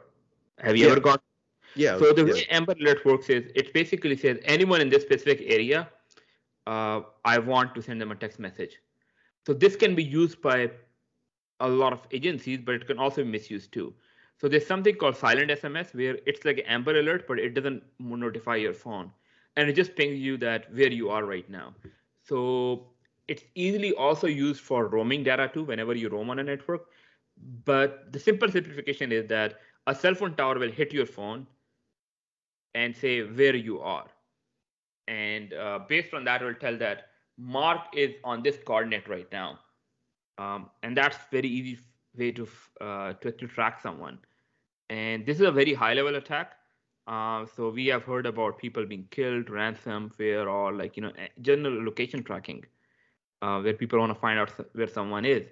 [0.59, 0.91] have you yeah.
[0.91, 1.21] ever got
[1.75, 1.97] yeah.
[1.97, 2.33] So the yeah.
[2.33, 5.89] way Amber Alert works is it basically says anyone in this specific area,
[6.67, 8.79] uh, I want to send them a text message.
[9.45, 10.71] So this can be used by
[11.59, 13.93] a lot of agencies, but it can also be misused too.
[14.39, 18.55] So there's something called silent SMS where it's like Amber Alert, but it doesn't notify
[18.55, 19.11] your phone,
[19.55, 21.73] and it just pings you that where you are right now.
[22.23, 22.87] So
[23.27, 26.87] it's easily also used for roaming data too, whenever you roam on a network.
[27.65, 31.47] But the simple simplification is that a cell phone tower will hit your phone
[32.75, 34.05] and say where you are.
[35.07, 37.07] And uh, based on that, it will tell that
[37.37, 39.59] Mark is on this coordinate right now.
[40.37, 41.79] Um, and that's very easy
[42.17, 42.47] way to,
[42.81, 44.19] uh, to, to track someone.
[44.89, 46.53] And this is a very high level attack.
[47.05, 51.83] Uh, so we have heard about people being killed, ransomware, or like, you know, general
[51.83, 52.63] location tracking,
[53.41, 55.45] uh, where people want to find out where someone is.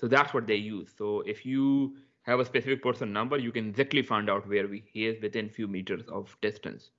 [0.00, 0.92] So that's what they use.
[0.96, 4.82] So if you have a specific person number, you can exactly find out where we,
[4.86, 6.90] he is within few meters of distance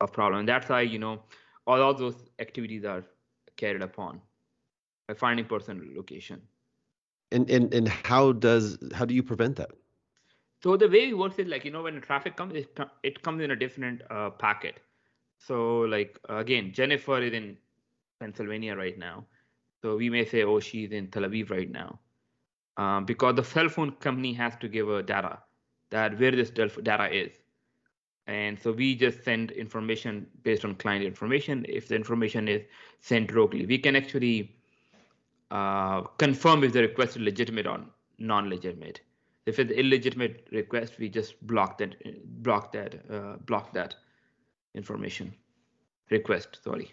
[0.00, 0.40] of problem.
[0.40, 1.22] And that's why, you know,
[1.66, 3.04] all of those activities are
[3.56, 4.20] carried upon
[5.08, 6.42] by finding person location.
[7.30, 9.70] And, and and how does how do you prevent that?
[10.62, 13.42] So the way it works is like you know when traffic comes, it, it comes
[13.42, 14.80] in a different uh, packet.
[15.38, 17.56] So like again, Jennifer is in
[18.20, 19.24] Pennsylvania right now,
[19.80, 21.98] so we may say, oh, she's in Tel Aviv right now
[22.76, 25.38] um, because the cell phone company has to give a data
[25.90, 27.32] that where this data is.
[28.26, 31.66] And so we just send information based on client information.
[31.68, 32.62] If the information is
[33.00, 34.54] sent locally, we can actually
[35.50, 37.80] uh, confirm if the request is legitimate or
[38.18, 39.00] non-legitimate.
[39.44, 41.96] If it's illegitimate request, we just block that,
[42.42, 43.96] block that, uh, block that
[44.74, 45.34] information
[46.10, 46.60] request.
[46.62, 46.92] Sorry.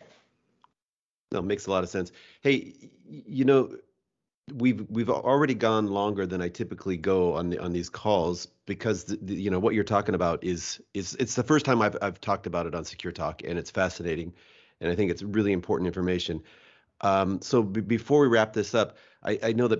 [1.31, 2.11] No, makes a lot of sense.
[2.41, 2.73] Hey,
[3.07, 3.77] you know,
[4.53, 9.05] we've we've already gone longer than I typically go on the, on these calls because
[9.05, 11.97] the, the, you know what you're talking about is is it's the first time I've
[12.01, 14.33] I've talked about it on Secure Talk and it's fascinating,
[14.81, 16.43] and I think it's really important information.
[17.01, 19.79] Um, so b- before we wrap this up, I, I know that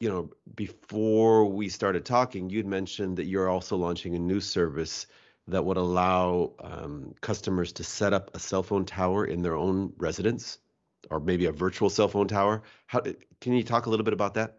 [0.00, 5.06] you know before we started talking, you'd mentioned that you're also launching a new service
[5.48, 9.92] that would allow um, customers to set up a cell phone tower in their own
[9.98, 10.58] residence
[11.10, 12.62] or maybe a virtual cell phone tower.
[12.86, 13.00] How
[13.40, 14.58] can you talk a little bit about that?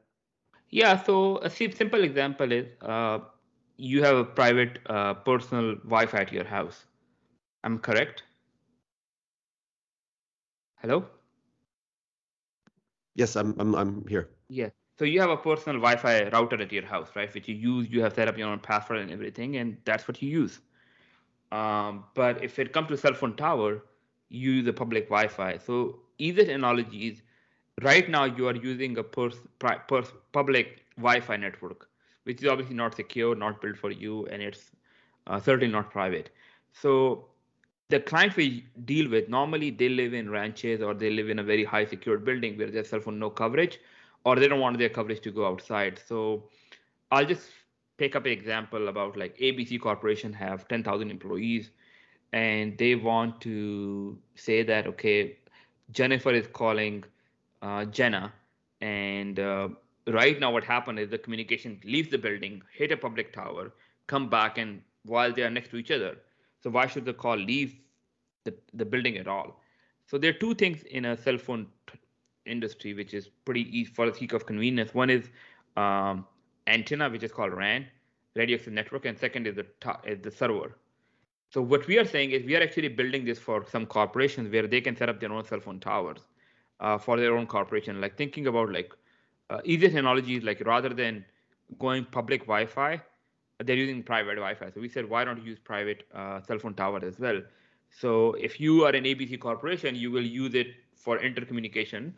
[0.70, 3.20] Yeah, so a simple example is uh,
[3.78, 6.86] you have a private uh, personal Wi-Fi at your house.
[7.64, 8.24] I'm correct?
[10.82, 11.06] Hello.
[13.16, 13.56] Yes, I'm.
[13.60, 13.76] I'm.
[13.76, 14.30] I'm here.
[14.50, 14.70] Yeah.
[15.00, 17.34] So you have a personal Wi-Fi router at your house, right?
[17.34, 17.90] Which you use.
[17.90, 20.60] You have set up your own password and everything, and that's what you use.
[21.52, 23.84] Um, but if it comes to a cell phone tower,
[24.30, 25.60] you use a public Wi-Fi.
[25.60, 27.22] So easiest analogies,
[27.82, 31.90] right now you are using a public Wi-Fi network,
[32.24, 34.72] which is obviously not secure, not built for you, and it's
[35.28, 36.30] uh, certainly not private.
[36.74, 37.26] So
[37.90, 41.44] the clients we deal with normally they live in ranches or they live in a
[41.44, 43.80] very high secured building where there's cell phone no coverage,
[44.26, 46.00] or they don't want their coverage to go outside.
[46.08, 46.50] So
[47.12, 47.50] I'll just
[47.98, 51.72] pick up an example about like ABC Corporation have 10,000 employees,
[52.32, 55.38] and they want to say that okay,
[55.94, 57.04] Jennifer is calling
[57.62, 58.34] uh, Jenna,
[58.82, 59.70] and uh,
[60.08, 63.72] right now what happened is the communication leaves the building, hit a public tower,
[64.08, 66.18] come back, and while they are next to each other.
[66.62, 67.76] So why should the call leave
[68.44, 69.62] the, the building at all?
[70.06, 72.00] So there are two things in a cell phone t-
[72.46, 74.94] industry which is pretty easy for the sake of convenience.
[74.94, 75.30] One is
[75.78, 76.26] um,
[76.68, 77.88] antenna, which is called RAN,
[78.36, 80.76] radio access network, and second is the t- is the server.
[81.54, 84.66] So what we are saying is we are actually building this for some corporations where
[84.66, 86.22] they can set up their own cell phone towers
[86.80, 88.02] uh, for their own corporation.
[88.02, 88.92] Like thinking about like
[89.52, 91.24] uh, easiest analogy is like rather than
[91.78, 93.00] going public Wi-Fi,
[93.64, 94.72] they're using private Wi-Fi.
[94.72, 97.40] So we said why don't you use private uh, cell phone tower as well?
[97.92, 102.14] So if you are an ABC corporation, you will use it for intercommunication.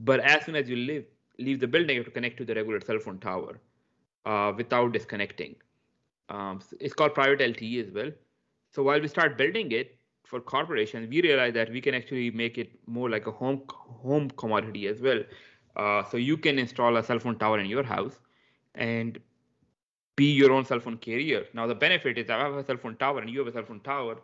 [0.00, 1.04] But as soon as you leave
[1.38, 3.60] leave the building, you have to connect to the regular cell phone tower
[4.26, 5.54] uh, without disconnecting.
[6.28, 8.10] Um, it's called private LTE as well.
[8.70, 12.58] So while we start building it for corporations, we realize that we can actually make
[12.58, 15.22] it more like a home home commodity as well.
[15.76, 18.20] Uh, so you can install a cell phone tower in your house
[18.74, 19.18] and
[20.16, 21.44] be your own cell phone carrier.
[21.54, 23.64] Now the benefit is I have a cell phone tower and you have a cell
[23.64, 24.18] phone tower,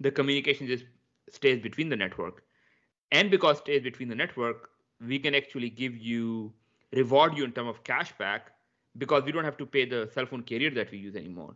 [0.00, 0.84] the communication just
[1.30, 2.44] stays between the network.
[3.10, 4.70] And because stays between the network,
[5.06, 6.52] we can actually give you
[6.92, 8.52] reward you in terms of cash back
[8.98, 11.54] because we don't have to pay the cell phone carrier that we use anymore.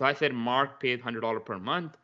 [0.00, 1.98] So I said Mark pays hundred dollars per month.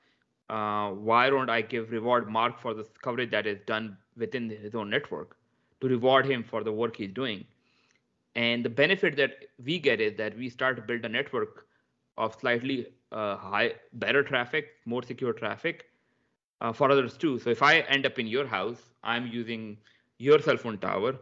[0.51, 4.75] Uh, why don't I give reward Mark for the coverage that is done within his
[4.75, 5.39] own network
[5.81, 7.47] to reward him for the work he's doing?
[8.35, 11.67] And the benefit that we get is that we start to build a network
[12.19, 15.87] of slightly uh, high, better traffic, more secure traffic
[16.61, 17.39] uh, for others too.
[17.39, 19.79] So if I end up in your house, I'm using
[20.19, 21.17] your cell phone tower.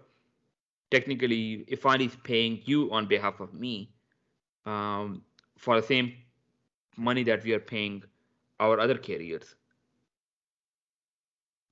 [0.90, 3.90] Technically, Efani is paying you on behalf of me
[4.66, 5.22] um,
[5.56, 6.14] for the same
[6.96, 8.02] money that we are paying
[8.60, 9.54] our other carriers.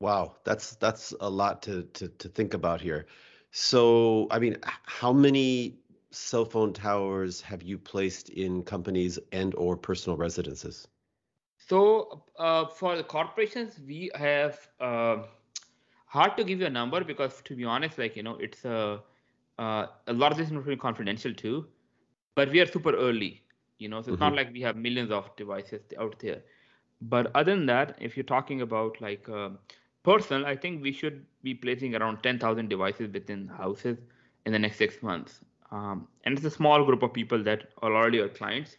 [0.01, 3.07] Wow, that's that's a lot to to to think about here.
[3.53, 5.79] So, I mean, how many
[6.11, 10.89] cell phone towers have you placed in companies and or personal residences?
[11.59, 15.25] So, uh, for the corporations, we have uh,
[16.07, 19.03] hard to give you a number because, to be honest, like you know, it's a
[19.59, 21.67] uh, a lot of this information confidential too.
[22.35, 23.43] But we are super early,
[23.83, 24.25] you know, so it's mm-hmm.
[24.25, 26.43] not like we have millions of devices out there.
[27.01, 29.51] But other than that, if you're talking about like uh,
[30.03, 33.99] personal, I think we should be placing around 10,000 devices within houses
[34.47, 35.41] in the next six months.
[35.71, 38.77] Um, and it's a small group of people that are already our clients.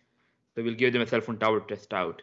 [0.56, 2.22] So we'll give them a cell phone tower to test out.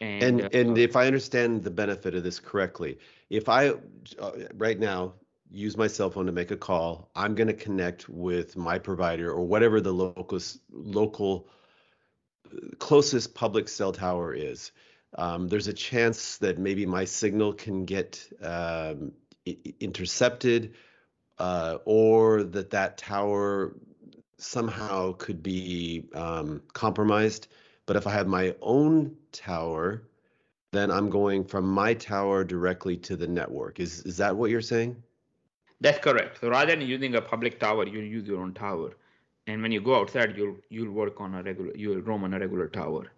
[0.00, 2.98] And and, uh, and if I understand the benefit of this correctly,
[3.30, 3.70] if I
[4.18, 5.14] uh, right now
[5.50, 9.30] use my cell phone to make a call, I'm going to connect with my provider
[9.30, 10.40] or whatever the local
[10.72, 11.48] local
[12.78, 14.72] closest public cell tower is
[15.16, 19.12] um, there's a chance that maybe my signal can get um,
[19.80, 20.74] intercepted
[21.38, 23.74] uh, or that that tower
[24.38, 27.48] somehow could be um, compromised.
[27.86, 30.02] But if I have my own tower,
[30.72, 33.78] then I'm going from my tower directly to the network.
[33.78, 34.96] Is is that what you're saying?
[35.80, 36.40] That's correct.
[36.40, 38.96] So rather than using a public tower, you use your own tower,
[39.46, 42.38] and when you go outside, you'll you'll work on a regular you'll roam on a
[42.38, 43.10] regular tower.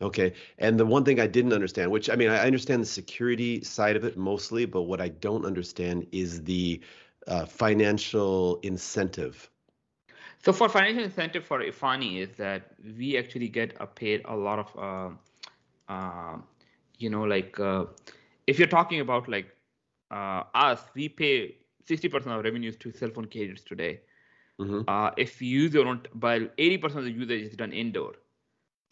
[0.00, 0.34] Okay.
[0.58, 3.96] And the one thing I didn't understand, which I mean, I understand the security side
[3.96, 6.80] of it mostly, but what I don't understand is the
[7.26, 9.50] uh, financial incentive.
[10.44, 14.58] So for financial incentive for Efani is that we actually get a paid a lot
[14.58, 15.18] of,
[15.88, 16.36] uh, uh,
[16.98, 17.86] you know, like uh,
[18.46, 19.46] if you're talking about like
[20.10, 21.56] uh, us, we pay
[21.88, 24.00] 60% of revenues to cell phone carriers today.
[24.60, 24.82] Mm-hmm.
[24.86, 28.14] Uh, if you use your own, but 80% of the usage is done indoor.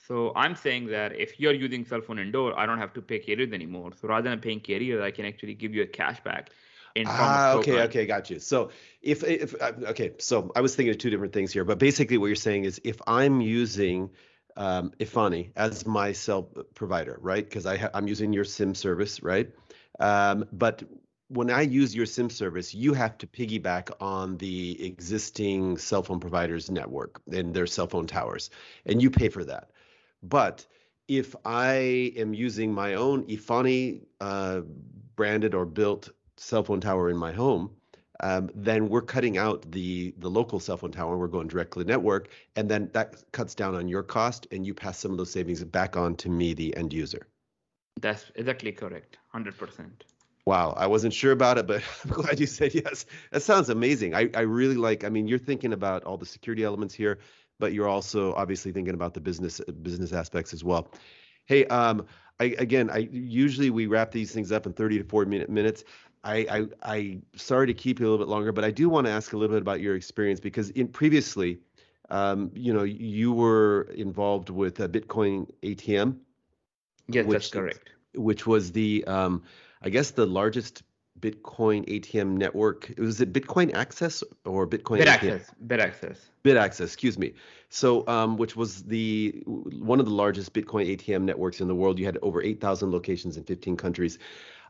[0.07, 3.21] So I'm saying that if you're using cell phone indoor, I don't have to pay
[3.21, 3.93] carriers anymore.
[4.01, 6.49] So rather than paying carriers, I can actually give you a cashback.
[6.95, 8.39] In ah, okay, okay, got you.
[8.39, 11.79] So if if uh, okay, so I was thinking of two different things here, but
[11.79, 14.11] basically what you're saying is if I'm using
[14.57, 16.43] um, Efani as my cell
[16.75, 17.45] provider, right?
[17.45, 19.49] Because I ha- I'm using your SIM service, right?
[20.01, 20.83] Um, but
[21.33, 26.21] when I use your SIM service, you have to piggyback on the existing cell phone
[26.21, 28.51] provider's network and their cell phone towers,
[28.85, 29.71] and you pay for that.
[30.23, 30.67] But
[31.09, 34.61] if I am using my own Efani uh,
[35.17, 37.71] branded or built cell phone tower in my home,
[38.21, 41.17] um, then we're cutting out the the local cell phone tower.
[41.17, 44.99] We're going directly network, and then that cuts down on your cost, and you pass
[44.99, 47.27] some of those savings back on to me, the end user.
[48.01, 50.05] That's exactly correct, hundred percent.
[50.45, 53.07] Wow, I wasn't sure about it, but I'm glad you said yes.
[53.31, 54.15] That sounds amazing.
[54.15, 55.05] I, I really like.
[55.05, 57.19] I mean, you're thinking about all the security elements here
[57.63, 60.91] but you're also obviously thinking about the business business aspects as well.
[61.47, 62.07] Hey, um,
[62.41, 65.85] I, again, I usually we wrap these things up in 30 to 40 minute, minutes.
[66.25, 69.07] I, I, I sorry to keep you a little bit longer, but I do want
[69.07, 71.61] to ask a little bit about your experience because in previously,
[72.11, 76.17] um, you know, you were involved with a Bitcoin ATM.
[77.07, 77.91] Yes, which, that's correct.
[78.17, 79.45] Which was the, um,
[79.83, 80.83] I guess, the largest
[81.21, 82.93] Bitcoin ATM network.
[82.99, 84.99] Was it Bitcoin Access or Bitcoin?
[84.99, 85.33] Bit ATM?
[85.33, 85.51] Access.
[85.67, 86.31] Bit Access.
[86.43, 86.89] Bit Access.
[86.89, 87.35] Excuse me.
[87.69, 91.99] So, um, which was the one of the largest Bitcoin ATM networks in the world.
[91.99, 94.19] You had over 8,000 locations in 15 countries.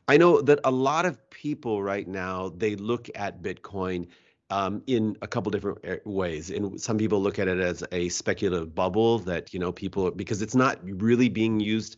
[0.09, 4.09] I know that a lot of people right now they look at Bitcoin
[4.51, 6.51] um, in a couple different eh, ways.
[6.51, 10.43] And some people look at it as a speculative bubble that you know people because
[10.43, 11.97] it's not really being used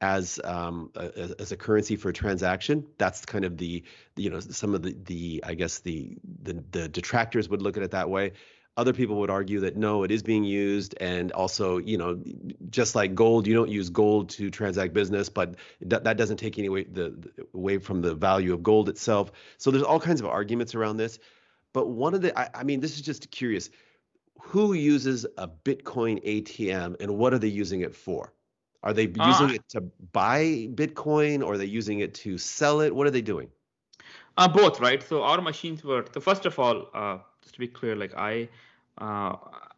[0.00, 2.86] as um, a, as a currency for a transaction.
[2.98, 3.82] That's kind of the
[4.16, 7.82] you know some of the the I guess the the, the detractors would look at
[7.82, 8.32] it that way.
[8.76, 12.22] Other people would argue that no, it is being used, and also, you know,
[12.70, 16.60] just like gold, you don't use gold to transact business, but that, that doesn't take
[16.60, 19.32] any way, the, the, away from the value of gold itself.
[19.56, 21.18] So there's all kinds of arguments around this.
[21.72, 23.68] But one of the, I, I mean, this is just curious.
[24.42, 28.32] Who uses a Bitcoin ATM, and what are they using it for?
[28.82, 29.80] Are they using uh, it to
[30.12, 32.94] buy Bitcoin, or are they using it to sell it?
[32.94, 33.48] What are they doing?
[34.36, 35.02] Uh, both, right?
[35.02, 36.04] So our machines were.
[36.14, 38.48] So first of all, uh, just to be clear, like I
[38.98, 39.34] uh,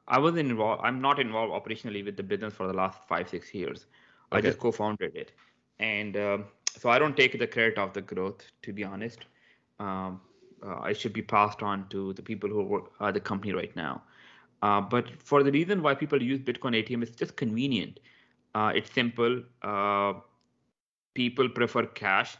[0.06, 0.82] I was involved.
[0.84, 3.86] I'm not involved operationally with the business for the last five six years.
[4.32, 4.38] Okay.
[4.38, 5.32] I just co-founded it,
[5.78, 6.44] and um,
[6.78, 8.44] so I don't take the credit of the growth.
[8.62, 9.20] To be honest,
[9.78, 10.20] um,
[10.62, 13.74] uh, I should be passed on to the people who work at the company right
[13.76, 14.02] now.
[14.62, 17.98] Uh, but for the reason why people use Bitcoin ATM, it's just convenient.
[18.54, 19.42] Uh, it's simple.
[19.62, 20.14] Uh,
[21.14, 22.36] people prefer cash.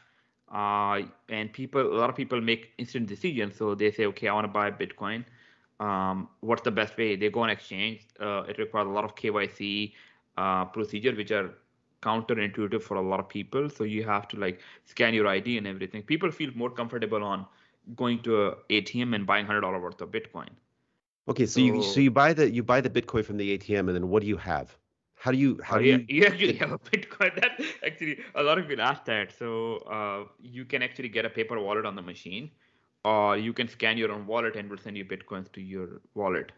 [0.53, 3.57] Uh, and people, a lot of people make instant decisions.
[3.57, 5.25] So they say, okay, I want to buy Bitcoin
[5.81, 7.17] um, what's the best way?
[7.17, 8.07] They go on exchange.
[8.21, 9.93] Uh, it requires a lot of KYC
[10.37, 11.51] uh, procedure, which are
[12.03, 13.69] counterintuitive for a lot of people.
[13.69, 16.03] So you have to like scan your ID and everything.
[16.03, 17.47] People feel more comfortable on
[17.97, 20.51] going to a ATM and buying hundred dollar worth of Bitcoin.
[21.29, 23.81] Okay, so, so, you so you buy the you buy the Bitcoin from the ATM,
[23.81, 24.77] and then what do you have?
[25.21, 26.05] How do you how do you?
[26.09, 27.33] You actually have a Bitcoin.
[27.41, 29.33] That actually a lot of people ask that.
[29.39, 32.51] So uh, you can actually get a paper wallet on the machine
[33.05, 36.53] or you can scan your own wallet and we'll send you bitcoins to your wallet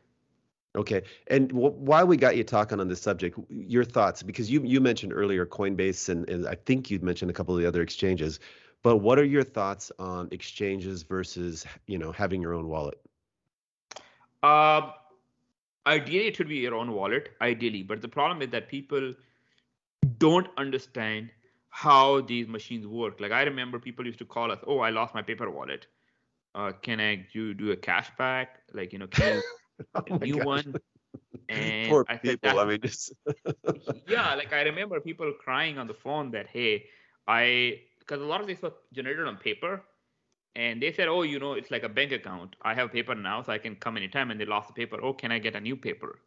[0.77, 4.63] okay and w- while we got you talking on this subject your thoughts because you
[4.65, 7.83] you mentioned earlier coinbase and, and i think you mentioned a couple of the other
[7.83, 8.41] exchanges
[8.83, 12.99] but what are your thoughts on exchanges versus you know having your own wallet
[14.43, 14.91] uh,
[15.87, 19.15] ideally it should be your own wallet ideally but the problem is that people
[20.19, 21.31] don't understand
[21.71, 25.15] how these machines work like i remember people used to call us oh i lost
[25.15, 25.87] my paper wallet
[26.55, 28.47] uh, can I do do a cashback?
[28.73, 29.43] Like, you know, can you
[29.95, 30.47] oh a new gosh.
[30.47, 30.75] one?
[31.49, 32.59] And Poor I people.
[32.61, 33.13] I mean, just
[34.07, 36.87] yeah, like I remember people crying on the phone that hey,
[37.27, 39.83] I because a lot of these were generated on paper,
[40.55, 42.57] and they said, oh, you know, it's like a bank account.
[42.63, 44.31] I have a paper now, so I can come anytime.
[44.31, 44.99] And they lost the paper.
[45.03, 46.19] Oh, can I get a new paper?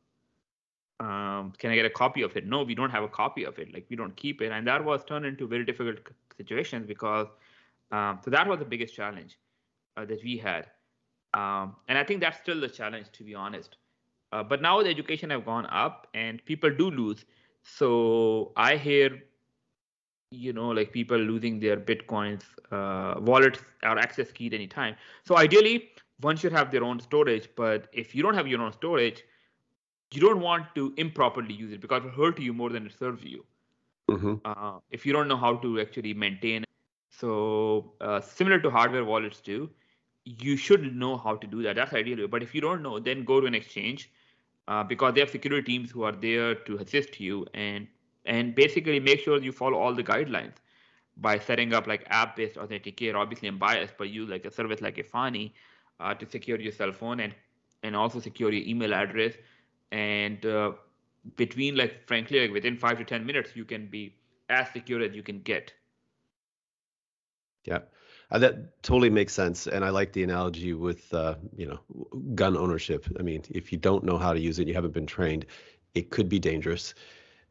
[0.99, 2.45] Um, can I get a copy of it?
[2.47, 3.73] No, we don't have a copy of it.
[3.73, 5.97] Like we don't keep it, and that was turned into very difficult
[6.37, 7.27] situations because
[7.91, 9.37] um, so that was the biggest challenge
[9.97, 10.67] uh, that we had.
[11.33, 13.77] Um, and I think that's still the challenge, to be honest.
[14.31, 17.25] Uh, but now the education have gone up and people do lose.
[17.63, 19.23] So I hear,
[20.35, 24.95] you know, like people losing their bitcoins, uh, wallets or access key at any time.
[25.23, 25.89] So ideally,
[26.21, 27.49] one should have their own storage.
[27.55, 29.23] But if you don't have your own storage,
[30.11, 32.93] you don't want to improperly use it because it will hurt you more than it
[32.97, 33.45] serves you.
[34.09, 34.35] Mm-hmm.
[34.45, 36.63] Uh, if you don't know how to actually maintain.
[37.09, 39.69] So uh, similar to hardware wallets too
[40.25, 41.75] you should know how to do that.
[41.75, 42.27] That's ideal.
[42.27, 44.11] But if you don't know, then go to an exchange
[44.67, 47.87] uh, because they have security teams who are there to assist you and
[48.25, 50.53] and basically make sure you follow all the guidelines
[51.17, 53.15] by setting up like app-based authenticator.
[53.15, 55.51] Obviously, I'm biased, but use like a service like Efani
[55.99, 57.33] uh, to secure your cell phone and
[57.83, 59.33] and also secure your email address.
[59.91, 60.73] And uh,
[61.35, 64.15] between like frankly, like within five to ten minutes, you can be
[64.49, 65.73] as secure as you can get.
[67.63, 67.79] Yeah.
[68.31, 71.79] Uh, that totally makes sense, and I like the analogy with uh, you know
[72.33, 73.05] gun ownership.
[73.19, 75.45] I mean, if you don't know how to use it, you haven't been trained,
[75.93, 76.95] it could be dangerous.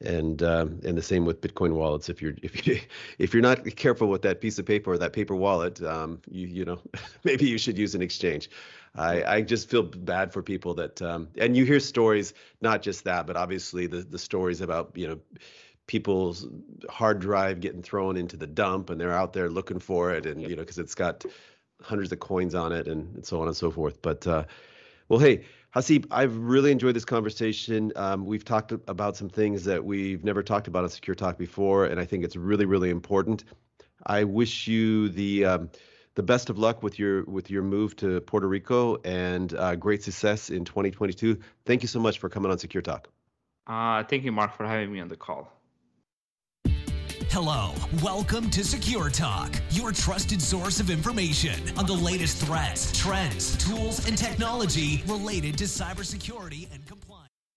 [0.00, 2.08] And um, and the same with Bitcoin wallets.
[2.08, 2.80] If you're if you
[3.18, 6.46] if you're not careful with that piece of paper or that paper wallet, um, you
[6.46, 6.80] you know
[7.24, 8.50] maybe you should use an exchange.
[8.96, 13.04] I, I just feel bad for people that um, and you hear stories, not just
[13.04, 15.18] that, but obviously the the stories about you know
[15.86, 16.46] people's
[16.88, 20.40] hard drive getting thrown into the dump and they're out there looking for it and
[20.40, 21.24] you know because it's got
[21.82, 24.44] hundreds of coins on it and, and so on and so forth but uh,
[25.08, 25.44] well hey
[25.74, 27.92] Haseeb i've really enjoyed this conversation.
[27.96, 31.86] Um, we've talked about some things that we've never talked about on secure talk before
[31.86, 33.44] and i think it's really really important.
[34.06, 35.70] I wish you the um,
[36.14, 40.02] the best of luck with your with your move to puerto rico and uh, great
[40.04, 43.08] success in 2022 thank you so much for coming on secure talk.
[43.66, 45.50] Uh, thank you mark for having me on the call
[47.34, 53.56] Hello, welcome to Secure Talk, your trusted source of information on the latest threats, trends,
[53.56, 57.03] tools, and technology related to cybersecurity and compliance.